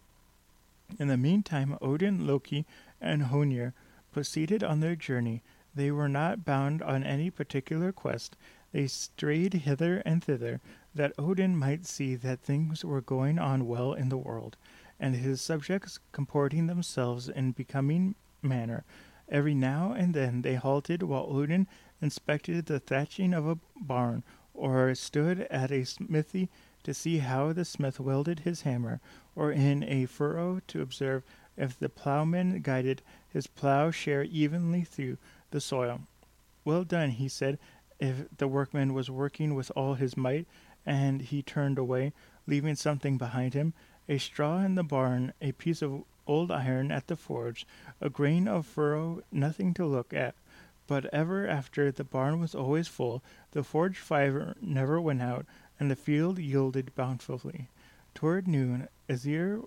[0.99, 2.65] In the meantime, Odin, Loki,
[3.05, 3.73] and Honir
[4.11, 5.43] proceeded on their journey.
[5.75, 8.37] They were not bound on any particular quest.
[8.73, 10.61] They strayed hither and thither,
[10.95, 14.57] that Odin might see that things were going on well in the world
[15.01, 18.85] and his subjects comporting themselves in becoming manner.
[19.29, 21.67] Every now and then they halted while Odin
[22.01, 26.49] inspected the thatching of a barn, or stood at a smithy
[26.85, 29.01] to see how the smith welded his hammer,
[29.35, 31.25] or in a furrow to observe
[31.57, 35.19] if the plowman guided his plow-share evenly through
[35.51, 36.01] the soil.
[36.65, 37.59] Well done, he said,
[38.01, 40.47] if the workman was working with all his might,
[40.85, 42.13] and he turned away,
[42.47, 43.73] leaving something behind him,
[44.09, 47.67] a straw in the barn, a piece of old iron at the forge,
[48.01, 50.35] a grain of furrow, nothing to look at.
[50.87, 55.47] But ever after the barn was always full, the forge fire never went out,
[55.81, 57.69] and the field yielded bountifully.
[58.15, 59.63] Toward noon, Aesir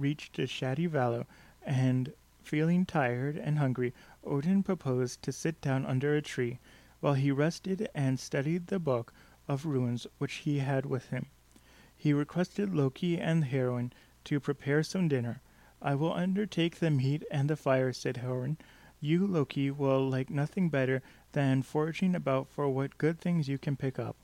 [0.00, 1.24] reached a shady valley,
[1.62, 3.92] and feeling tired and hungry,
[4.24, 6.58] Odin proposed to sit down under a tree,
[7.00, 9.12] while he rested and studied the book
[9.46, 11.26] of runes which he had with him.
[11.96, 13.90] He requested Loki and the Honir
[14.24, 15.42] to prepare some dinner.
[15.82, 18.56] I will undertake the meat and the fire, said Honir.
[19.00, 23.76] You, Loki, will like nothing better than foraging about for what good things you can
[23.76, 24.16] pick up.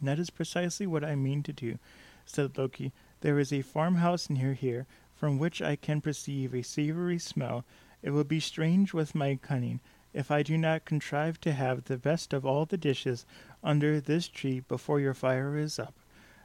[0.00, 1.78] That is precisely what I mean to do,
[2.24, 2.92] said Loki.
[3.20, 7.64] There is a farmhouse near here, from which I can perceive a savory smell.
[8.02, 9.80] It will be strange with my cunning
[10.14, 13.26] if I do not contrive to have the best of all the dishes
[13.62, 15.94] under this tree before your fire is up.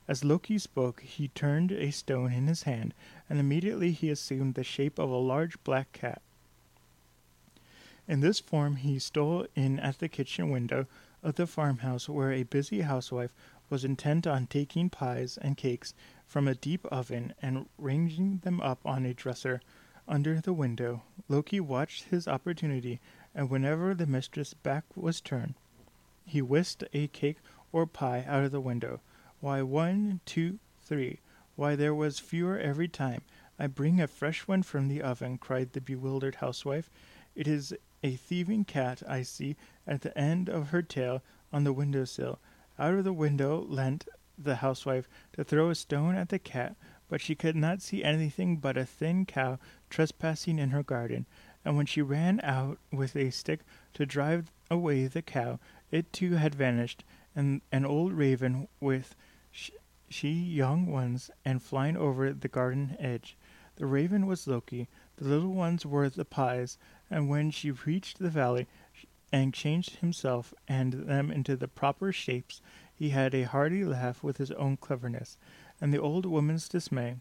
[0.07, 2.93] As Loki spoke, he turned a stone in his hand,
[3.29, 6.21] and immediately he assumed the shape of a large black cat.
[8.07, 10.87] In this form he stole in at the kitchen window,
[11.23, 13.31] of the farmhouse where a busy housewife
[13.69, 15.93] was intent on taking pies and cakes
[16.33, 19.61] from a deep oven and ranging them up on a dresser
[20.07, 21.03] under the window.
[21.29, 22.99] Loki watched his opportunity,
[23.35, 25.53] and whenever the mistress' back was turned,
[26.25, 27.37] he whisked a cake
[27.71, 28.99] or pie out of the window.
[29.41, 31.19] Why, one, two, three.
[31.55, 33.21] Why, there was fewer every time.
[33.59, 36.89] I bring a fresh one from the oven, cried the bewildered housewife.
[37.35, 41.73] It is a thieving cat I see at the end of her tail on the
[41.73, 42.39] window sill.
[42.79, 46.75] Out of the window leant the housewife to throw a stone at the cat,
[47.07, 51.25] but she could not see anything but a thin cow trespassing in her garden,
[51.63, 53.61] and when she ran out with a stick
[53.93, 55.59] to drive away the cow,
[55.91, 57.03] it too had vanished,
[57.35, 59.15] and an old raven with
[59.51, 63.37] she young ones and flying over the garden edge.
[63.75, 66.77] The raven was Loki, the little ones were the pies,
[67.09, 68.67] and when she reached the valley
[69.31, 72.61] and changed himself and them into the proper shapes,
[72.95, 75.37] he had a hearty laugh with his own cleverness,
[75.81, 77.17] and the old woman's dismay.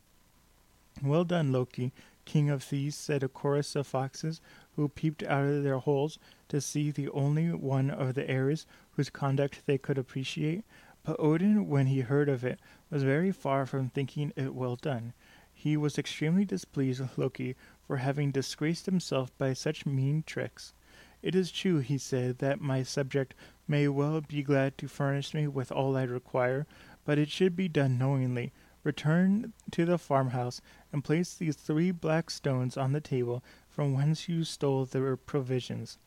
[1.02, 1.92] Well done, Loki,
[2.24, 4.40] king of thieves, said a chorus of foxes,
[4.76, 9.10] who peeped out of their holes to see the only one of the heirs whose
[9.10, 10.64] conduct they could appreciate.
[11.02, 15.14] But Odin, when he heard of it, was very far from thinking it well done.
[15.52, 17.56] He was extremely displeased with Loki
[17.86, 20.74] for having disgraced himself by such mean tricks.
[21.22, 23.34] It is true, he said, that my subject
[23.66, 26.66] may well be glad to furnish me with all I require,
[27.04, 28.52] but it should be done knowingly.
[28.84, 30.60] Return to the farmhouse
[30.92, 35.98] and place these three black stones on the table from whence you stole the provisions.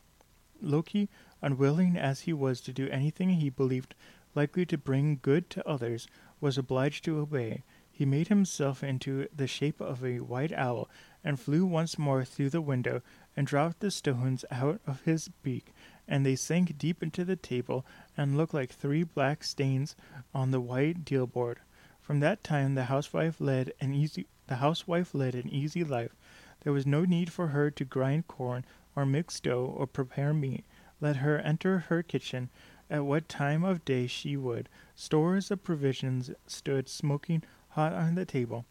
[0.62, 1.10] Loki,
[1.42, 3.96] unwilling as he was to do anything he believed
[4.36, 6.08] likely to bring good to others,
[6.42, 7.64] was obliged to obey.
[7.90, 10.90] He made himself into the shape of a white owl
[11.24, 13.02] and flew once more through the window
[13.38, 15.74] and dropped the stones out of his beak,
[16.08, 19.96] and they sank deep into the table and looked like three black stains
[20.34, 21.60] on the white deal board.
[22.02, 26.16] From that time the housewife led an easy the housewife led an easy life.
[26.62, 28.64] There was no need for her to grind corn
[28.96, 30.64] or mix dough or prepare meat.
[31.02, 32.50] Let her enter her kitchen
[32.90, 34.70] at what time of day she would.
[34.96, 38.66] Stores of provisions stood smoking hot on the table.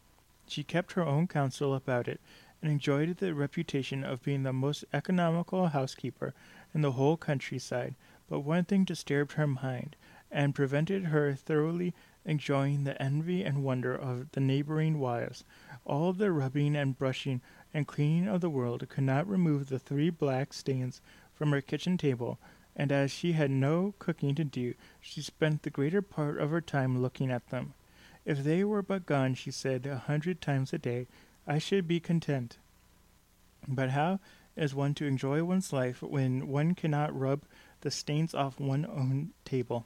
[0.47, 2.21] She kept her own counsel about it,
[2.61, 6.33] and enjoyed the reputation of being the most economical housekeeper
[6.75, 7.95] in the whole countryside.
[8.29, 9.95] But one thing disturbed her mind,
[10.29, 11.93] and prevented her thoroughly
[12.25, 15.43] enjoying the envy and wonder of the neighboring wives.
[15.85, 17.41] All the rubbing and brushing
[17.73, 21.01] and cleaning of the world could not remove the three black stains
[21.33, 22.39] from her kitchen table,
[22.75, 26.61] and as she had no cooking to do, she spent the greater part of her
[26.61, 27.73] time looking at them.
[28.25, 31.07] If they were but gone, she said a hundred times a day,
[31.47, 32.57] I should be content.
[33.67, 34.19] But how
[34.55, 37.43] is one to enjoy one's life when one cannot rub
[37.81, 39.85] the stains off one's own table?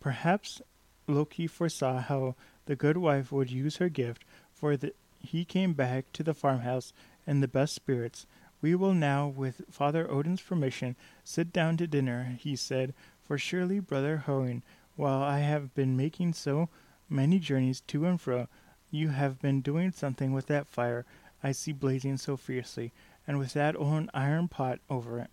[0.00, 0.62] Perhaps
[1.06, 2.34] Loki foresaw how
[2.66, 6.92] the good wife would use her gift, for the, he came back to the farmhouse
[7.26, 8.26] in the best spirits,
[8.64, 13.78] we will now, with Father Odin's permission, sit down to dinner, he said, for surely,
[13.78, 14.62] brother Honir,
[14.96, 16.70] while I have been making so
[17.10, 18.48] many journeys to and fro,
[18.90, 21.04] you have been doing something with that fire.
[21.42, 22.92] I see blazing so fiercely,
[23.26, 25.30] and with that old iron pot over it.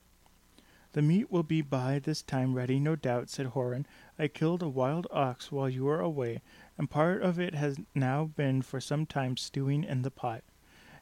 [0.93, 3.85] The meat will be by this time ready, no doubt, said Honir.
[4.19, 6.41] I killed a wild ox while you were away,
[6.77, 10.43] and part of it has now been for some time stewing in the pot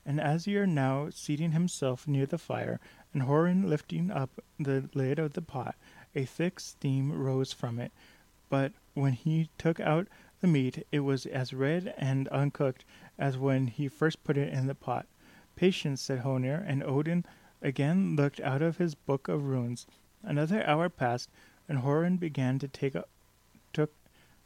[0.10, 2.80] and Aesir now seating himself near the fire,
[3.14, 5.76] and Honir lifting up the lid of the pot,
[6.16, 7.92] a thick steam rose from it.
[8.50, 10.08] But when he took out
[10.42, 12.86] the meat, it was as red and uncooked
[13.20, 15.06] as when he first put it in the pot.
[15.60, 17.26] Patience, said Honir, and Odin
[17.62, 19.86] again looked out of his book of runes.
[20.24, 21.30] Another hour passed,
[21.68, 23.10] and Honir began to take up,
[23.74, 23.92] took,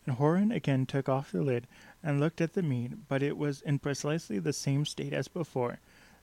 [0.08, 1.68] and Honir again took off the lid,
[2.02, 5.78] and looked at the meat, but it was in precisely the same state as before.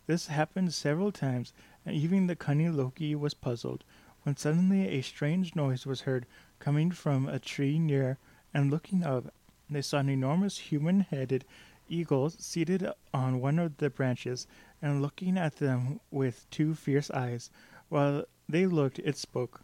[0.08, 1.52] This happened several times,
[1.86, 3.84] and even the cunning Loki was puzzled,
[4.24, 6.26] when suddenly a strange noise was heard
[6.58, 8.18] coming from a tree near,
[8.52, 9.32] and looking up,
[9.70, 11.44] they saw an enormous human headed
[11.88, 14.46] eagle seated on one of the branches,
[14.82, 17.50] and looking at them with two fierce eyes.
[17.88, 19.62] While they looked, it spoke.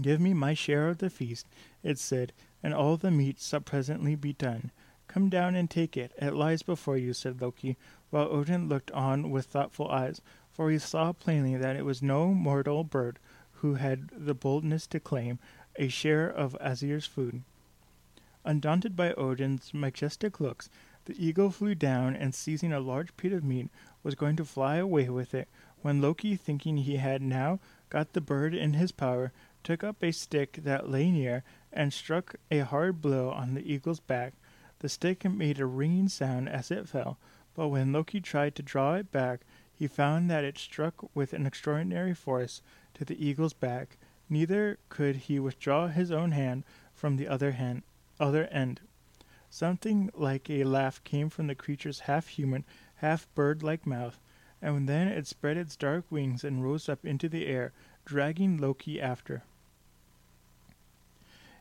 [0.00, 1.46] Give me my share of the feast,
[1.82, 4.70] it said, and all the meat shall presently be done.
[5.08, 6.12] Come down and take it.
[6.20, 7.76] It lies before you, said Loki,
[8.10, 12.34] while Odin looked on with thoughtful eyes, for he saw plainly that it was no
[12.34, 13.18] mortal bird
[13.60, 15.38] who had the boldness to claim
[15.76, 17.42] a share of Aesir's food.
[18.44, 20.68] Undaunted by Odin's majestic looks,
[21.06, 23.68] the eagle flew down and seizing a large piece of meat
[24.02, 25.48] was going to fly away with it,
[25.80, 29.32] when Loki, thinking he had now got the bird in his power,
[29.62, 34.00] took up a stick that lay near, and struck a hard blow on the eagle's
[34.00, 34.34] back.
[34.80, 37.18] The stick made a ringing sound as it fell,
[37.54, 39.40] but when Loki tried to draw it back,
[39.72, 42.62] he found that it struck with an extraordinary force
[42.94, 43.96] to the eagle's back.
[44.28, 47.82] Neither could he withdraw his own hand from the other hand,
[48.18, 48.80] other end.
[49.58, 54.20] Something like a laugh came from the creature's half human, half bird like mouth,
[54.60, 57.72] and then it spread its dark wings and rose up into the air,
[58.04, 59.44] dragging Loki after.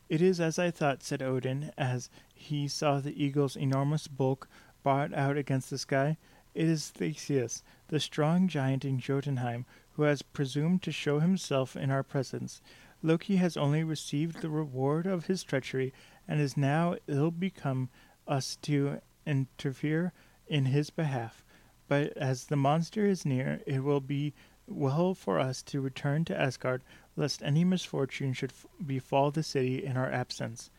[0.09, 4.49] It is as I thought, said Odin, as he saw the eagle's enormous bulk
[4.83, 6.17] barred out against the sky.
[6.53, 11.91] It is Theseus, the strong giant in Jotunheim, who has presumed to show himself in
[11.91, 12.61] our presence.
[13.01, 15.93] Loki has only received the reward of his treachery,
[16.27, 17.89] and is now ill become
[18.27, 20.13] us to interfere
[20.47, 21.43] in his behalf.
[21.87, 24.33] But as the monster is near, it will be
[24.67, 26.83] well for us to return to Asgard,
[27.15, 30.71] lest any misfortune should f- befall the city in our absence.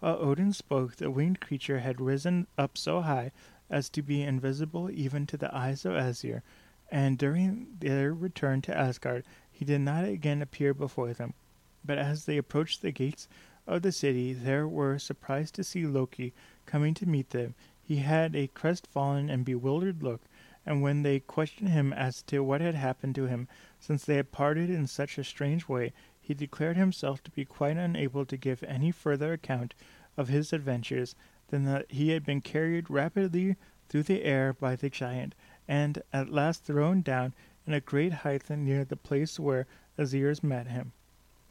[0.00, 3.32] While Odin spoke, the winged creature had risen up so high
[3.70, 6.42] as to be invisible even to the eyes of Aesir,
[6.90, 11.34] and during their return to Asgard, he did not again appear before them.
[11.84, 13.28] But as they approached the gates
[13.66, 16.32] of the city, they were surprised to see Loki
[16.66, 17.54] coming to meet them.
[17.82, 20.22] He had a crestfallen and bewildered look,
[20.66, 23.48] and when they questioned him as to what had happened to him
[23.78, 27.76] since they had parted in such a strange way, he declared himself to be quite
[27.76, 29.74] unable to give any further account
[30.16, 31.14] of his adventures
[31.48, 33.56] than that he had been carried rapidly
[33.88, 35.34] through the air by the giant,
[35.68, 37.34] and at last thrown down
[37.66, 39.66] in a great height near the place where
[39.98, 40.92] Aesirs met him.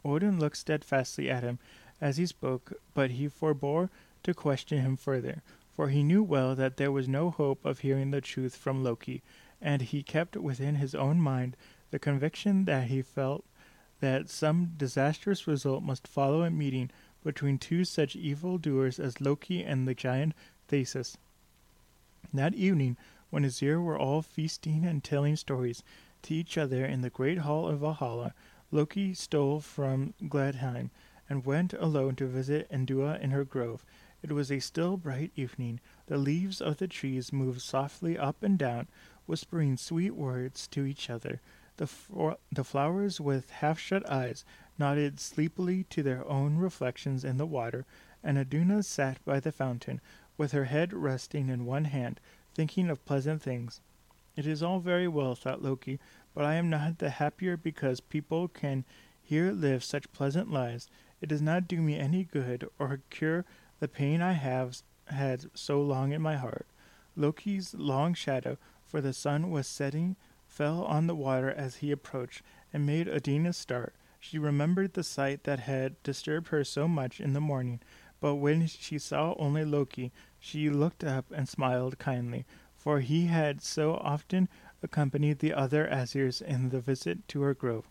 [0.04, 1.58] Odin looked steadfastly at him
[2.04, 3.88] as he spoke, but he forbore
[4.22, 5.42] to question him further,
[5.72, 9.22] for he knew well that there was no hope of hearing the truth from Loki,
[9.58, 11.56] and he kept within his own mind
[11.90, 13.46] the conviction that he felt
[14.00, 16.90] that some disastrous result must follow a meeting
[17.24, 20.34] between two such evil doers as Loki and the giant
[20.68, 21.16] Theseus.
[22.34, 22.98] That evening,
[23.30, 25.82] when Aesir were all feasting and telling stories
[26.24, 28.34] to each other in the great hall of Valhalla,
[28.70, 30.90] Loki stole from Gladsheim
[31.28, 33.84] and went alone to visit Iduna in her grove.
[34.22, 35.80] It was a still, bright evening.
[36.06, 38.88] The leaves of the trees moved softly up and down,
[39.26, 41.40] whispering sweet words to each other.
[41.76, 41.88] The,
[42.52, 44.44] the flowers, with half shut eyes,
[44.78, 47.84] nodded sleepily to their own reflections in the water,
[48.22, 50.00] and Iduna sat by the fountain,
[50.36, 52.20] with her head resting in one hand,
[52.54, 53.80] thinking of pleasant things.
[54.36, 56.00] It is all very well, thought Loki,
[56.34, 58.84] but I am not the happier because people can
[59.22, 60.88] here live such pleasant lives.
[61.20, 63.44] It does not do me any good or cure
[63.80, 66.66] the pain I have had so long in my heart.
[67.16, 72.42] Loki's long shadow, for the sun was setting, fell on the water as he approached,
[72.72, 73.94] and made Iduna start.
[74.18, 77.80] She remembered the sight that had disturbed her so much in the morning,
[78.20, 83.62] but when she saw only Loki, she looked up and smiled kindly, for he had
[83.62, 84.48] so often
[84.82, 87.86] accompanied the other Aesirs in the visit to her grove.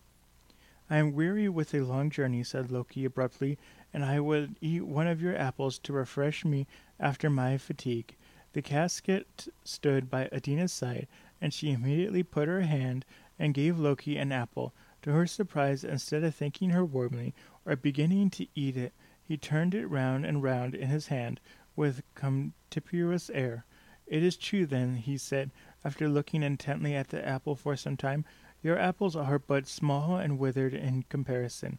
[0.90, 3.58] I am weary with a long journey, said Loki abruptly,
[3.92, 6.66] and I would eat one of your apples to refresh me
[7.00, 8.16] after my fatigue.
[8.52, 11.08] The casket stood by Iduna's side,
[11.40, 13.04] and she immediately put her hand
[13.38, 14.74] and gave Loki an apple.
[15.02, 19.74] To her surprise, instead of thanking her warmly, or beginning to eat it, he turned
[19.74, 21.40] it round and round in his hand
[21.74, 23.64] with contemptuous air.
[24.06, 25.50] It is true, then, he said,
[25.82, 28.26] after looking intently at the apple for some time,
[28.64, 31.78] your apples are but small and withered in comparison.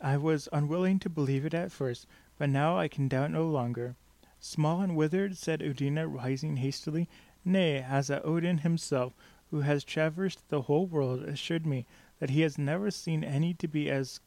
[0.00, 3.94] I was unwilling to believe it at first, but now I can doubt no longer.
[4.40, 7.08] Small and withered, said Iduna, rising hastily.
[7.44, 9.14] Nay, as Odin himself,
[9.52, 11.86] who has traversed the whole world, assured me
[12.18, 14.18] that he has never seen any to be as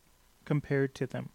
[0.45, 1.29] compared to them.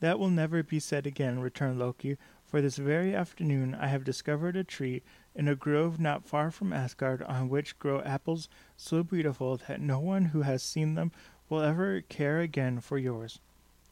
[0.00, 4.54] That will never be said again, returned Loki, for this very afternoon I have discovered
[4.54, 5.02] a tree
[5.34, 9.98] in a grove not far from Asgard on which grow apples so beautiful that no
[9.98, 11.10] one who has seen them
[11.48, 13.40] will ever care again for yours.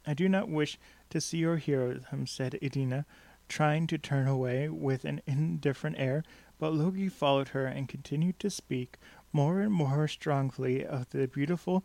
[0.05, 0.77] I do not wish
[1.09, 3.05] to see or hear them, said Iduna,
[3.47, 6.23] trying to turn away with an indifferent air,
[6.59, 8.97] but Loki followed her and continued to speak
[9.31, 11.83] more and more strongly of the beautiful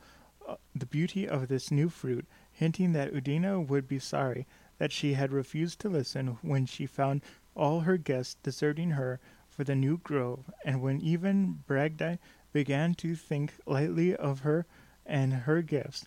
[0.48, 4.46] uh, the beauty of this new fruit, hinting that Iduna would be sorry
[4.78, 7.22] that she had refused to listen when she found
[7.54, 9.20] all her guests deserting her
[9.58, 12.18] for the new grove, and when even Bragi
[12.52, 14.66] began to think lightly of her
[15.04, 16.06] and her gifts.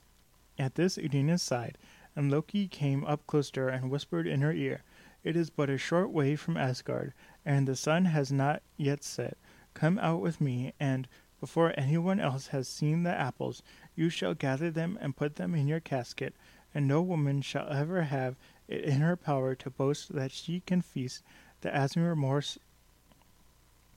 [0.57, 1.77] At this Iduna sighed,
[2.15, 4.83] and Loki came up close to her and whispered in her ear,
[5.25, 7.11] It is but a short way from Asgard,
[7.43, 9.37] and the sun has not yet set.
[9.73, 11.09] Come out with me, and
[11.41, 13.61] before anyone else has seen the apples,
[13.97, 16.35] You shall gather them and put them in your casket,
[16.73, 18.37] and no woman shall ever have
[18.69, 21.21] it in her power to boast that she can feast
[21.59, 22.41] the Aesir more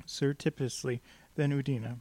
[0.06, 1.00] surreptitiously
[1.34, 1.98] than Iduna.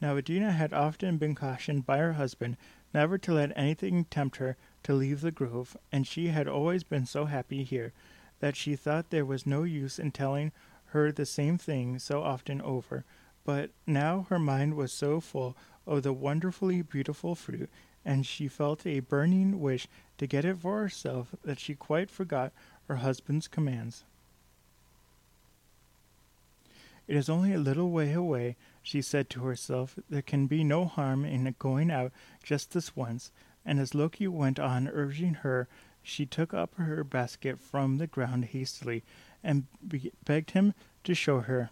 [0.00, 2.56] Now Iduna had often been cautioned by her husband
[2.94, 7.06] never to let anything tempt her to leave the grove, and she had always been
[7.06, 7.92] so happy here
[8.40, 10.52] that she thought there was no use in telling
[10.86, 13.04] her the same thing so often over.
[13.44, 17.70] But now her mind was so full of the wonderfully beautiful fruit,
[18.04, 19.86] and she felt a burning wish
[20.18, 22.52] to get it for herself that she quite forgot
[22.88, 24.04] her husband's commands.
[27.10, 28.54] It is only a little way away,
[28.84, 29.98] she said to herself.
[30.08, 33.32] There can be no harm in going out just this once.
[33.66, 35.66] And as Loki went on urging her,
[36.04, 39.02] she took up her basket from the ground hastily
[39.42, 41.70] and be- begged him to show her.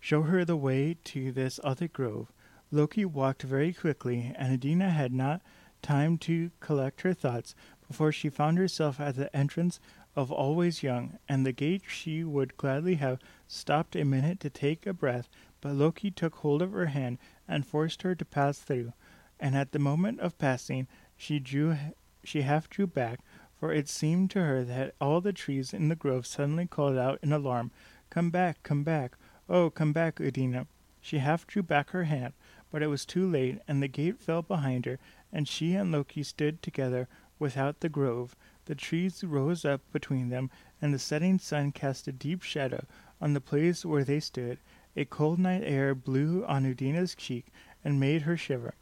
[0.00, 2.32] Show her the way to this other grove.
[2.72, 5.40] Loki walked very quickly, and Iduna had not
[5.82, 7.54] time to collect her thoughts
[7.86, 9.78] before she found herself at the entrance
[10.14, 14.86] of Always Young, and the gate she would gladly have stopped a minute to take
[14.86, 15.28] a breath,
[15.60, 18.92] but Loki took hold of her hand and forced her to pass through.
[19.40, 20.86] And at the moment of passing,
[21.16, 21.76] she drew,
[22.22, 23.20] she half drew back,
[23.58, 27.18] for it seemed to her that all the trees in the grove suddenly called out
[27.22, 27.70] in alarm,
[28.10, 28.62] "Come back!
[28.62, 29.16] Come back!
[29.48, 30.66] Oh, come back, Iduna!"
[31.00, 32.34] She half drew back her hand,
[32.70, 34.98] but it was too late, and the gate fell behind her,
[35.32, 37.08] and she and Loki stood together
[37.38, 38.36] without the grove.
[38.66, 40.50] The trees rose up between them,
[40.80, 42.86] and the setting sun cast a deep shadow
[43.20, 44.58] on the place where they stood.
[44.96, 47.46] A cold night air blew on Iduna's cheek
[47.84, 48.74] and made her shiver.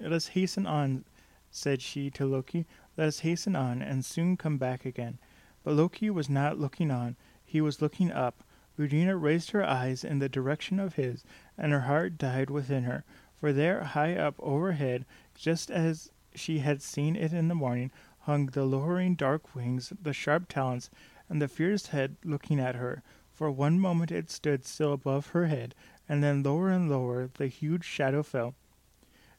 [0.00, 1.04] Let us hasten on,
[1.50, 2.66] said she to Loki.
[2.96, 5.18] Let us hasten on, and soon come back again.
[5.62, 8.42] But Loki was not looking on, he was looking up.
[8.78, 11.22] Iduna raised her eyes in the direction of his,
[11.58, 13.04] and her heart died within her,
[13.36, 15.04] for there, high up overhead,
[15.34, 17.90] just as she had seen it in the morning,
[18.20, 20.90] hung the lowering dark wings, the sharp talons,
[21.28, 23.02] and the fierce head looking at her.
[23.32, 25.74] For one moment it stood still above her head,
[26.08, 28.54] and then lower and lower the huge shadow fell.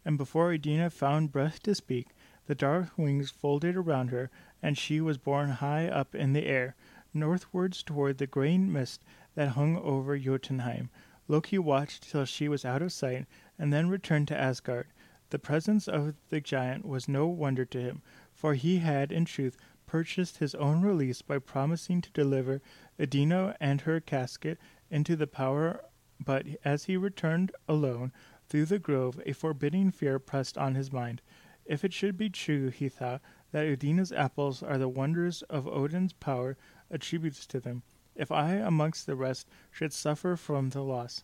[0.03, 2.07] And before Iduna found breath to speak,
[2.47, 4.31] the dark wings folded around her,
[4.63, 6.75] and she was borne high up in the air,
[7.13, 9.03] northwards toward the green mist
[9.35, 10.89] that hung over Jotunheim.
[11.27, 13.25] Loki watched till she was out of sight,
[13.59, 14.87] and then returned to Asgard.
[15.29, 18.01] The presence of the giant was no wonder to him,
[18.41, 22.59] for he had, in truth, purchased his own release by promising to deliver
[22.99, 24.57] Iduna and her casket
[24.89, 25.85] into the power.
[26.19, 28.11] But as he returned alone
[28.49, 31.21] through the grove, a forbidding fear pressed on his mind.
[31.67, 33.21] If it should be true, he thought,
[33.51, 36.57] that Iduna's apples are the wonders of Odin's power
[36.89, 37.83] attributes to them,
[38.15, 41.23] if I, amongst the rest, should suffer from the loss,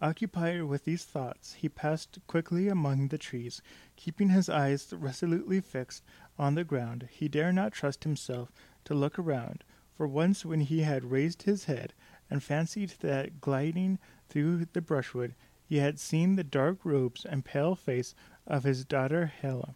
[0.00, 3.60] Occupied with these thoughts, he passed quickly among the trees,
[3.96, 6.04] keeping his eyes resolutely fixed
[6.38, 7.08] on the ground.
[7.10, 8.52] He dare not trust himself
[8.84, 11.94] to look around, for once when he had raised his head
[12.30, 15.34] and fancied that gliding through the brushwood
[15.68, 18.14] he had seen the dark robes and pale face
[18.46, 19.74] of his daughter Hela.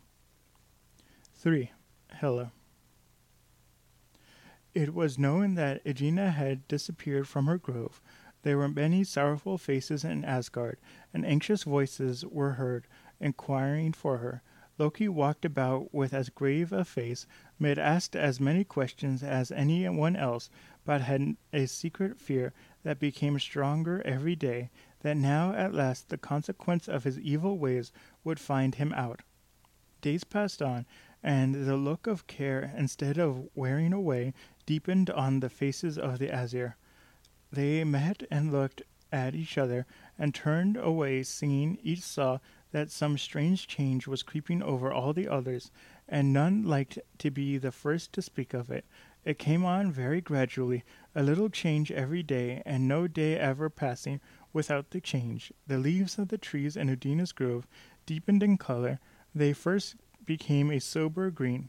[1.35, 1.71] 3.
[2.13, 2.53] Hela.
[4.73, 8.01] It was known that Iduna had disappeared from her grove,
[8.43, 10.79] there were many sorrowful faces in Asgard,
[11.15, 12.87] and anxious voices were heard
[13.21, 14.43] inquiring for her.
[14.79, 17.27] Loki walked about with as grave a face,
[17.59, 20.51] made asked as many questions as any one else,
[20.85, 24.71] but had a secret fear that became stronger every day,
[25.01, 27.93] that now at last the consequence of his evil ways
[28.25, 29.21] would find him out.
[30.01, 30.85] Days passed on,
[31.23, 34.35] and the look of care, instead of wearing away,
[34.67, 36.77] deepened on the faces of the Aesir.
[37.53, 38.81] They met and looked
[39.13, 39.85] at each other
[40.19, 41.79] and turned away, singing.
[41.83, 42.39] Each saw
[42.71, 45.71] that some strange change was creeping over all the others,
[46.09, 48.87] and none liked to be the first to speak of it.
[49.25, 50.83] It came on very gradually,
[51.15, 54.21] a little change every day, and no day ever passing
[54.55, 55.53] without the change.
[55.67, 57.69] The leaves of the trees in Iduna's grove
[58.07, 58.99] deepened in color.
[59.35, 61.69] They first became a sober green,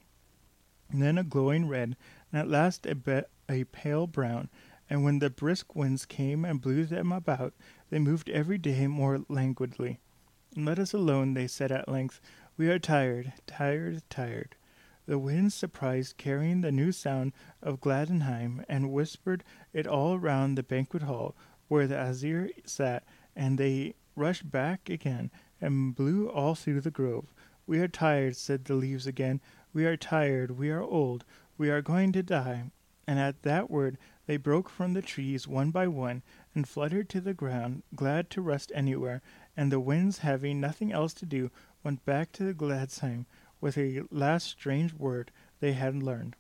[0.94, 1.98] then a glowing red,
[2.32, 4.50] and at last a, be- a pale brown
[4.94, 7.56] and when the brisk winds came and blew them about,
[7.90, 10.00] they moved every day more languidly.
[10.56, 12.22] Let us alone, they said at length.
[12.58, 14.56] We are tired, tired, tired.
[15.08, 20.62] The winds surprised, carrying the new sound of Gladsheim, and whispered it all round the
[20.62, 21.36] banquet hall
[21.70, 23.04] where the Aesir sat,
[23.36, 27.34] and they rushed back again and blew all through the grove.
[27.66, 29.42] We are tired, said the leaves again.
[29.74, 31.26] We are tired, we are old,
[31.58, 32.66] we are going to die.
[33.08, 36.24] And at that word they broke from the trees one by one
[36.56, 39.22] and fluttered to the ground, glad to rest anywhere,
[39.58, 41.52] and the winds, having nothing else to do,
[41.84, 43.26] went back to the Gladsheim
[43.60, 46.36] with a last strange word they had learned.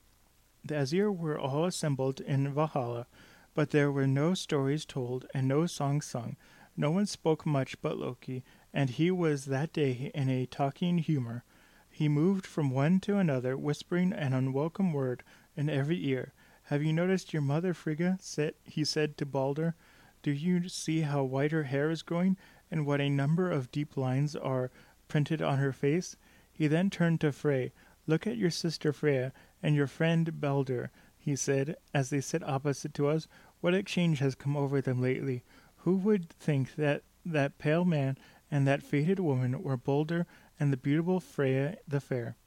[0.63, 3.07] The Aesir were all assembled in Valhalla,
[3.53, 6.37] but there were no stories told and no songs sung.
[6.75, 11.43] No one spoke much but Loki, and he was that day in a talking humor.
[11.89, 15.23] He moved from one to another, whispering an unwelcome word
[15.55, 16.33] in every ear.
[16.67, 18.17] Have you noticed your mother, Frigga?
[18.63, 19.75] He said to Balder.
[20.21, 22.37] Do you see how white her hair is growing,
[22.71, 24.71] and what a number of deep lines are
[25.09, 26.15] printed on her face?
[26.51, 27.73] He then turned to Frey.
[28.07, 32.93] Look at your sister Freya and your friend Balder, he said, as they sit opposite
[32.93, 33.27] to us.
[33.59, 35.43] What a change has come over them lately.
[35.77, 38.17] Who would think that that pale man
[38.49, 40.25] and that faded woman were Balder
[40.59, 42.37] and the beautiful Freya the fair?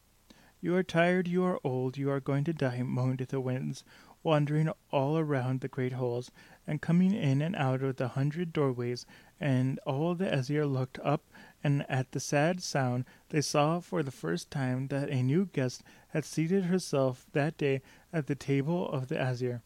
[0.60, 3.84] You are tired, you are old, you are going to die, moaned the winds,
[4.22, 6.30] wandering all around the great halls,
[6.66, 9.06] and coming in and out of the hundred doorways,
[9.38, 11.22] and all the Aesir looked up,
[11.62, 15.82] and at the sad sound they saw for the first time that a new guest
[16.08, 19.62] had seated herself that day at the table of the Aesir.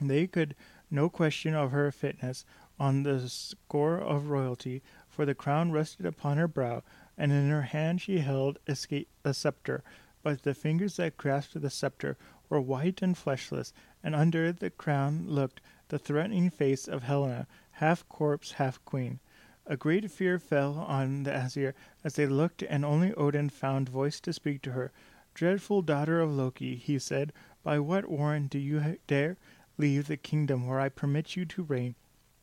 [0.00, 0.54] They could
[0.90, 2.44] no question of her fitness
[2.78, 6.82] on the score of royalty, for the crown rested upon her brow,
[7.18, 9.84] and in her hand she held a sceptre,
[10.22, 12.16] but the fingers that grasped the sceptre
[12.50, 13.72] were white and fleshless,
[14.02, 19.20] and under the crown looked the threatening face of Helena, half corpse, half queen.
[19.66, 21.74] A great fear fell on the Aesir
[22.04, 24.90] as they looked, and only Odin found voice to speak to her.
[25.32, 27.32] Dreadful daughter of Loki, he said,
[27.62, 29.36] by what warrant do you dare
[29.78, 31.94] leave the kingdom where I permit you to reign,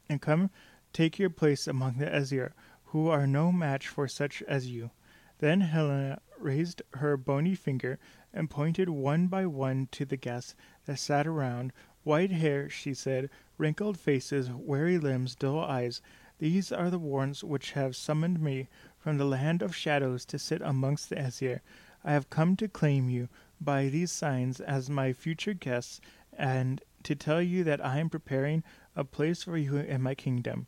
[0.08, 0.50] and come
[0.94, 2.54] take your place among the Aesir,
[2.86, 4.92] who are no match for such as you?
[5.40, 8.00] Then Helena raised her bony finger
[8.34, 11.74] and pointed one by one to the guests that sat around.
[12.04, 16.02] White hair, she said, wrinkled faces, weary limbs, dull eyes.
[16.40, 18.68] These are the warrants which have summoned me
[18.98, 21.62] from the land of shadows to sit amongst the Aesir.
[22.04, 23.28] I have come to claim you
[23.60, 26.00] by these signs as my future guests,
[26.38, 28.64] and to tell you that I am preparing
[28.96, 30.68] a place for you in my kingdom.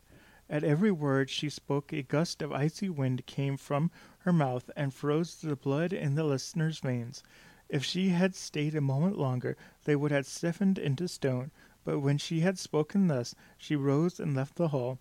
[0.51, 4.91] At every word she spoke, a gust of icy wind came from her mouth and
[4.91, 7.21] froze the blood in the listeners' veins.
[7.69, 11.51] If she had stayed a moment longer, they would have stiffened into stone.
[11.83, 14.97] But when she had spoken thus, she rose and left the hall,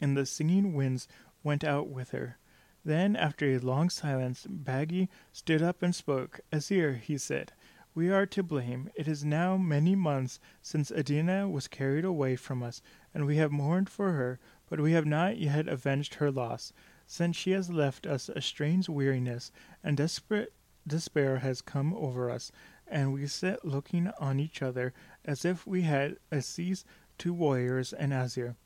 [0.00, 1.08] and the singing winds
[1.42, 2.38] went out with her.
[2.84, 6.40] Then, after a long silence, Bragi stood up and spoke.
[6.52, 7.52] Aesir, he said,
[7.96, 8.90] we are to blame.
[8.96, 12.82] It is now many months since Iduna was carried away from us,
[13.14, 16.72] and we have mourned for her, but we have not yet avenged her loss.
[17.06, 19.52] Since she has left us, a strange weariness
[19.82, 20.52] and desperate
[20.86, 22.50] despair has come over us,
[22.86, 24.92] and we sit looking on each other
[25.24, 26.86] as if we had seized
[27.18, 28.56] two warriors and Aesir.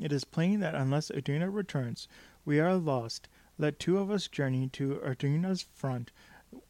[0.00, 2.06] It is plain that unless Iduna returns,
[2.44, 3.28] we are lost.
[3.58, 6.12] Let two of us journey to Iduna's front,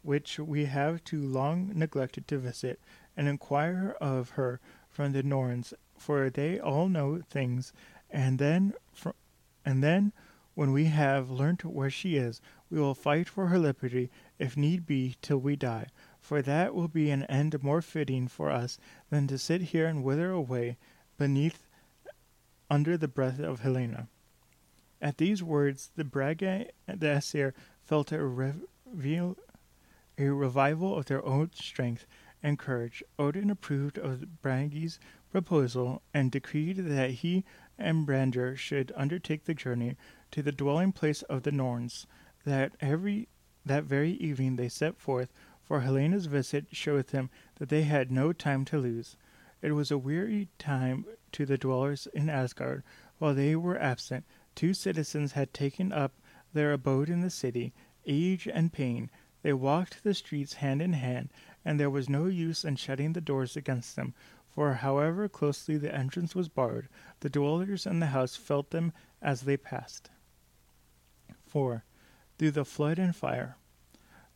[0.02, 2.80] which we have too long neglected to visit,
[3.16, 7.72] and inquire of her from the Norns, for they all know things,
[8.10, 9.10] and then, fr-
[9.64, 10.12] and then,
[10.54, 12.40] when we have learnt where she is,
[12.70, 15.86] we will fight for her liberty, if need be, till we die,
[16.20, 18.78] for that will be an end more fitting for us
[19.10, 20.76] than to sit here and wither away
[21.16, 21.68] beneath
[22.68, 24.08] under the breath of Helena.
[25.00, 29.36] At these words, the Bragi and the Aesir felt a, reveal,
[30.18, 32.06] a revival of their own strength
[32.42, 33.02] and courage.
[33.18, 34.98] Odin approved of Bragi's
[35.32, 37.44] proposal and decreed that he
[37.80, 39.96] and Brandur should undertake the journey
[40.30, 42.06] to the dwelling place of the Norns.
[42.44, 43.28] That every
[43.64, 48.32] that very evening they set forth, for Helena's visit showed them that they had no
[48.32, 49.16] time to lose.
[49.62, 52.82] It was a weary time to the dwellers in Asgard.
[53.18, 54.24] While they were absent,
[54.54, 56.14] two citizens had taken up
[56.52, 57.72] their abode in the city,
[58.06, 59.10] age and pain.
[59.42, 61.30] They walked the streets hand in hand,
[61.64, 64.14] and there was no use in shutting the doors against them,
[64.50, 66.88] for however closely the entrance was barred,
[67.20, 68.92] the dwellers in the house felt them
[69.22, 70.10] as they passed.
[71.46, 71.84] 4.
[72.38, 73.56] Through the flood and fire.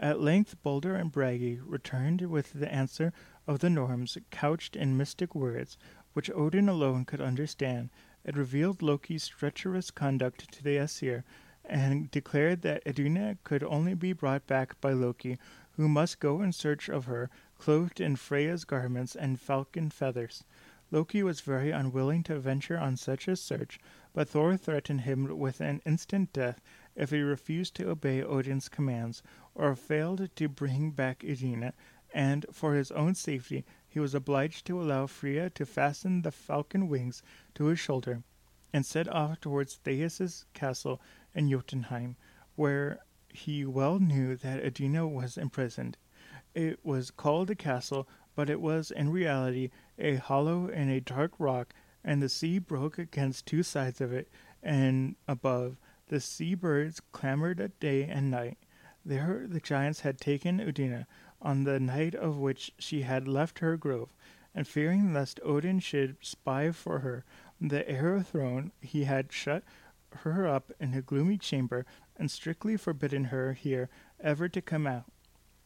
[0.01, 3.13] At length Balder and Bragi returned with the answer
[3.47, 5.79] of the Norns, couched in mystic words,
[6.13, 7.91] which Odin alone could understand.
[8.25, 11.25] It revealed Loki's treacherous conduct to the Aesir,
[11.65, 15.39] and declared that Iduna could only be brought back by Loki,
[15.77, 17.31] who must go in search of her,
[17.65, 20.45] clothed in Freya's garments and falcon feathers.
[20.91, 23.79] Loki was very unwilling to venture on such a search,
[24.13, 26.61] but Thor threatened him with an instant death
[26.95, 29.23] if he refused to obey Odin's commands
[29.55, 31.73] or failed to bring back Iduna,
[32.13, 36.87] and for his own safety he was obliged to allow Freya to fasten the falcon
[36.87, 37.23] wings
[37.55, 38.23] to his shoulder.
[38.75, 41.01] and set off towards Thais' castle
[41.35, 42.17] in Jotunheim,
[42.57, 42.99] where
[43.31, 45.97] he well knew that Iduna was imprisoned.
[46.55, 51.33] It was called a castle, but it was in reality a hollow in a dark
[51.39, 51.75] rock,
[52.05, 54.31] and the sea broke against two sides of it,
[54.63, 55.77] and above,
[56.09, 58.59] the sea birds clamored day and night.
[59.05, 61.07] There the giants had taken Iduna,
[61.43, 64.11] on the night of which she had left her grove,
[64.55, 67.25] and fearing lest Odin should spy for her
[67.61, 69.65] the arrow thrown, he had shut
[70.19, 71.85] her up in a gloomy chamber
[72.17, 73.89] and strictly forbidden her here
[74.21, 75.11] ever to come out.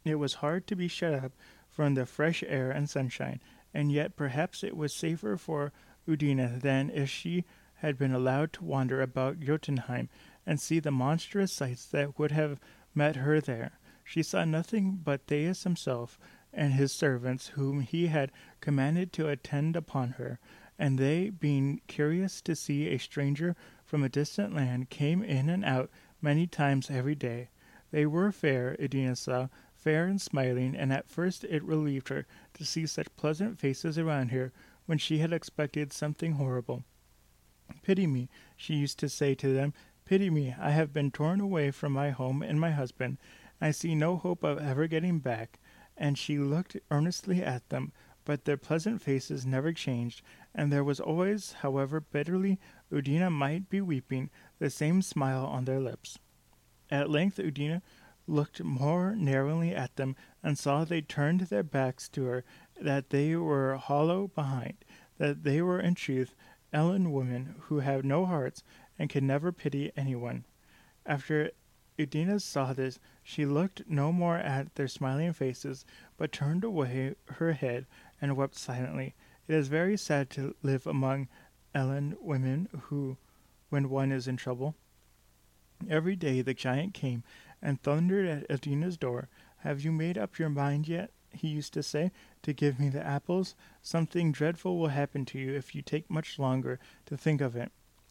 [0.09, 1.33] It was hard to be shut up
[1.69, 3.41] from the fresh air and sunshine,
[3.75, 5.71] and yet perhaps it was safer for
[6.09, 7.45] Iduna than if she
[7.75, 10.09] had been allowed to wander about Jotunheim
[10.47, 12.59] and see the monstrous sights that would have
[12.95, 13.79] met her there.
[14.03, 16.19] She saw nothing but Thais himself
[16.55, 18.33] and his servants, whom he had
[18.63, 20.39] commanded to attend upon her,
[20.79, 23.55] and they, being curious to see a stranger
[23.85, 25.91] from a distant land, came in and out
[26.23, 27.51] many times every day.
[27.91, 29.49] They were fair, Iduna saw,
[29.89, 34.30] fair and smiling, and at first it relieved her to see such pleasant faces around
[34.30, 34.53] her
[34.84, 36.84] when she had expected something horrible.
[37.80, 39.72] Pity me, she used to say to them,
[40.05, 43.16] pity me, I have been torn away from my home and my husband.
[43.62, 45.59] I see no hope of ever getting back.
[45.97, 47.93] And she looked earnestly at them,
[48.26, 50.20] but their pleasant faces never changed,
[50.55, 52.61] and there was always, however bitterly
[52.93, 54.28] Iduna might be weeping,
[54.59, 56.18] the same smile on their lips.
[56.91, 57.80] At length Iduna
[58.29, 62.45] looked more narrowly at them, and saw they turned their backs to her,
[62.81, 64.85] that they were hollow behind,
[65.16, 66.35] that they were in truth
[66.72, 68.62] Ellen women who have no hearts
[68.99, 70.45] and can never pity anyone.
[71.07, 71.51] After
[71.99, 75.85] Iduna saw this, she looked no more at their smiling faces,
[76.16, 77.87] but turned away her head
[78.20, 79.14] and wept silently.
[79.49, 81.29] It is very sad to live among
[81.74, 83.16] Ellen women who,
[83.70, 84.74] when one is in trouble.
[85.89, 87.22] Every day the giant came
[87.63, 89.29] and thundered at Iduna's door.
[89.59, 91.11] Have you made up your mind yet?
[91.31, 92.11] He used to say,
[92.43, 93.55] to give me the apples.
[93.83, 97.71] Something dreadful will happen to you if you take much longer to think of it.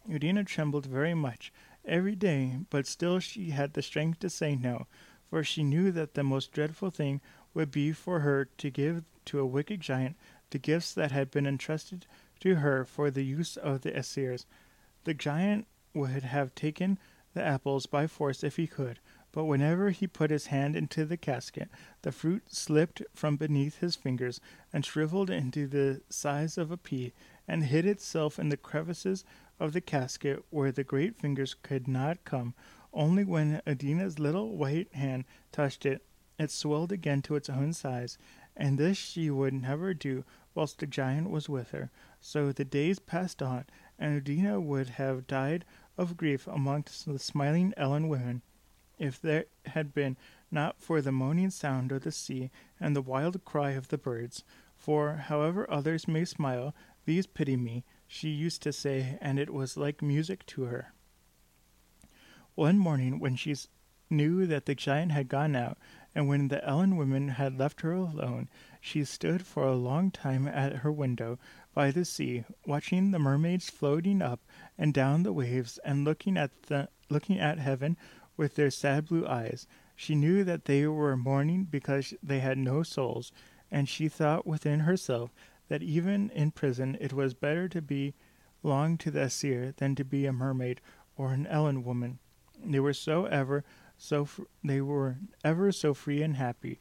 [0.09, 1.51] Iduna trembled very much
[1.83, 4.87] every day, but still she had the strength to say no,
[5.29, 7.21] for she knew that the most dreadful thing
[7.53, 10.15] would be for her to give to a wicked giant
[10.51, 12.05] the gifts that had been entrusted
[12.39, 14.37] to her for the use of the Aesir.
[15.03, 16.99] The giant would have taken
[17.33, 18.99] the apples by force if he could,
[19.37, 21.69] but whenever he put his hand into the casket,
[22.01, 24.41] the fruit slipped from beneath his fingers
[24.73, 27.13] and shriveled into the size of a pea,
[27.47, 29.23] and hid itself in the crevices
[29.59, 32.55] of the casket where the great fingers could not come.
[32.91, 36.01] Only when Iduna's little white hand touched it,
[36.39, 38.17] it swelled again to its own size,
[38.55, 40.23] and this she would never do
[40.55, 41.91] whilst the giant was with her.
[42.19, 43.65] So the days passed on,
[43.99, 45.63] and Iduna would have died
[45.95, 48.41] of grief amongst the smiling Ellen women,
[48.97, 50.17] if there had been
[50.49, 54.43] not for the moaning sound of the sea and the wild cry of the birds.
[54.75, 56.73] For, however others may smile,
[57.05, 60.93] these pity me, she used to say, and it was like music to her.
[62.55, 63.55] One morning, when she
[64.09, 65.77] knew that the giant had gone out,
[66.15, 68.49] and when the Ellen women had left her alone,
[68.81, 71.37] she stood for a long time at her window
[71.73, 74.39] by the sea, watching the mermaids floating up
[74.77, 77.95] and down the waves, and looking at the looking at heaven
[78.37, 79.67] with their sad blue eyes.
[79.95, 83.31] She knew that they were mourning because they had no souls,
[83.69, 85.33] and she thought within herself
[85.67, 90.25] that even in prison it was better to belong to the Aesir than to be
[90.25, 90.79] a mermaid
[91.17, 92.19] or an Ellen woman.
[92.63, 93.63] They were so ever
[93.97, 96.79] so fr- they were ever so free and happy.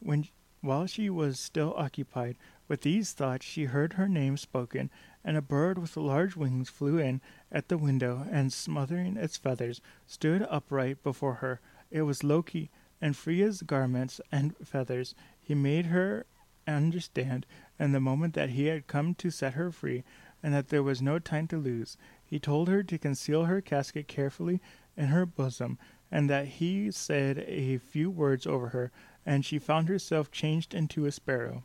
[0.00, 0.26] When
[0.60, 2.36] while she was still occupied
[2.66, 4.90] with these thoughts, she heard her name spoken,
[5.26, 7.20] and a bird with large wings flew in
[7.50, 11.60] at the window, and smothering its feathers, stood upright before her.
[11.90, 12.70] It was Loki,
[13.00, 16.26] and Freya's garments and feathers, he made her
[16.66, 17.44] understand
[17.78, 20.04] in the moment that he had come to set her free,
[20.42, 21.98] and that there was no time to lose.
[22.24, 24.60] He told her to conceal her casket carefully
[24.96, 25.76] in her bosom,
[26.10, 28.92] and that he said a few words over her,
[29.24, 31.64] and she found herself changed into a sparrow,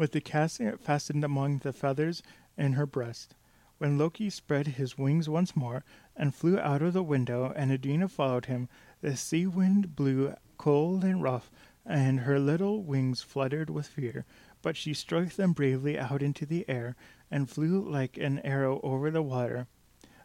[0.00, 2.22] with the casket fastened among the feathers
[2.56, 3.34] in her breast.
[3.76, 5.84] When Loki spread his wings once more
[6.16, 8.70] and flew out of the window, and Iduna followed him,
[9.02, 11.50] the sea wind blew cold and rough,
[11.84, 14.24] and her little wings fluttered with fear.
[14.62, 16.96] But she struck them bravely out into the air,
[17.30, 19.66] and flew like an arrow over the water.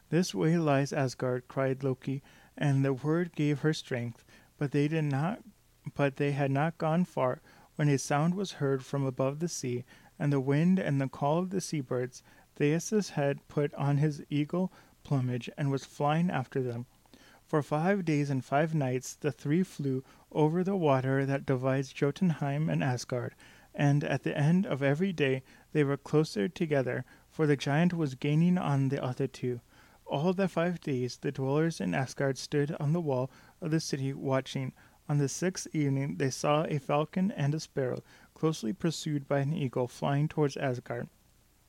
[0.09, 2.23] This way lies Asgard, cried Loki,
[2.57, 4.23] and the word gave her strength.
[4.57, 5.41] But they did not
[5.95, 7.41] but they had not gone far
[7.75, 9.83] when a sound was heard from above the sea,
[10.17, 12.23] and the wind and the call of the sea birds.
[12.55, 14.71] Theseus had put on his eagle
[15.03, 16.85] plumage and was flying after them.
[17.45, 22.69] For five days and five nights the three flew over the water that divides Jotunheim
[22.69, 23.35] and Asgard,
[23.73, 28.15] and at the end of every day they were closer together, for the giant was
[28.15, 29.59] gaining on the other two.
[30.05, 33.29] All the five days the dwellers in Asgard stood on the wall
[33.61, 34.71] of the city watching.
[35.07, 38.01] On the sixth evening they saw a falcon and a sparrow,
[38.33, 41.09] closely pursued by an eagle, flying towards Asgard.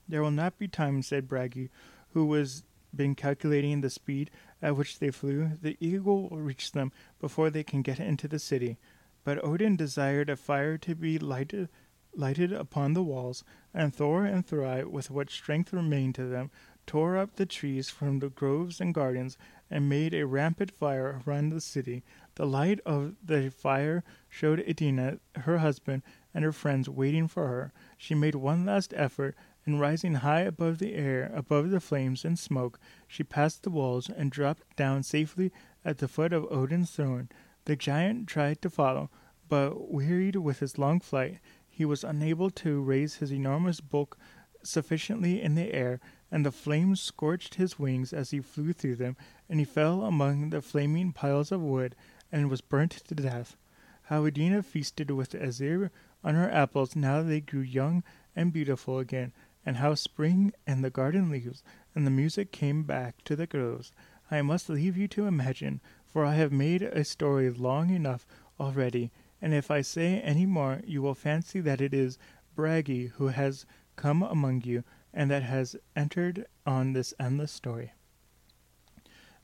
[0.09, 1.69] There will not be time, said Bragi,
[2.11, 2.65] who was
[2.95, 4.31] been calculating the speed
[4.63, 8.39] at which they flew, the eagle will reach them before they can get into the
[8.39, 8.79] city.
[9.23, 11.69] But Odin desired a fire to be lighted,
[12.15, 16.51] lighted upon the walls, and Thor and Thri, with what strength remained to them,
[16.87, 19.37] tore up the trees from the groves and gardens,
[19.69, 22.03] and made a rampant fire around the city.
[22.37, 26.03] The light of the fire showed Iduna, her husband,
[26.35, 27.73] and her friends waiting for her.
[27.97, 29.35] She made one last effort,
[29.65, 32.79] and rising high above the air, above the flames and smoke,
[33.09, 35.51] she passed the walls and dropped down safely
[35.83, 37.31] at the foot of Odin's throne.
[37.65, 39.11] The giant tried to follow,
[39.49, 44.19] but wearied with his long flight, he was unable to raise his enormous bulk
[44.63, 49.17] sufficiently in the air, and the flames scorched his wings as he flew through them,
[49.49, 51.97] and he fell among the flaming piles of wood
[52.31, 53.57] and was burnt to death.
[54.05, 55.91] How Iduna feasted with Aesir
[56.23, 58.03] on her apples now they grew young
[58.35, 59.33] and beautiful again,
[59.65, 61.63] and how spring and the garden leaves
[61.95, 63.93] and the music came back to the groves,
[64.31, 68.27] I must leave you to imagine, for I have made a story long enough
[68.59, 72.19] already, and if I say any more, you will fancy that it is
[72.55, 74.83] Bragi who has come among you
[75.15, 77.93] and that has entered on this endless story.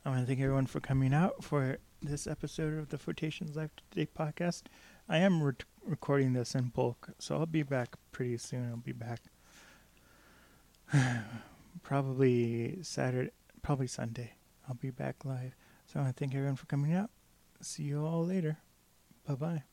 [0.04, 3.70] I want to thank everyone for coming out for this episode of the Photations Life
[3.90, 4.62] Today podcast.
[5.08, 8.68] I am re- recording this in bulk, so I'll be back pretty soon.
[8.70, 9.20] I'll be back
[11.82, 13.30] probably Saturday,
[13.62, 14.32] probably Sunday.
[14.68, 15.54] I'll be back live.
[15.86, 17.10] So I want to thank everyone for coming out.
[17.60, 18.58] See you all later.
[19.26, 19.71] Bye bye.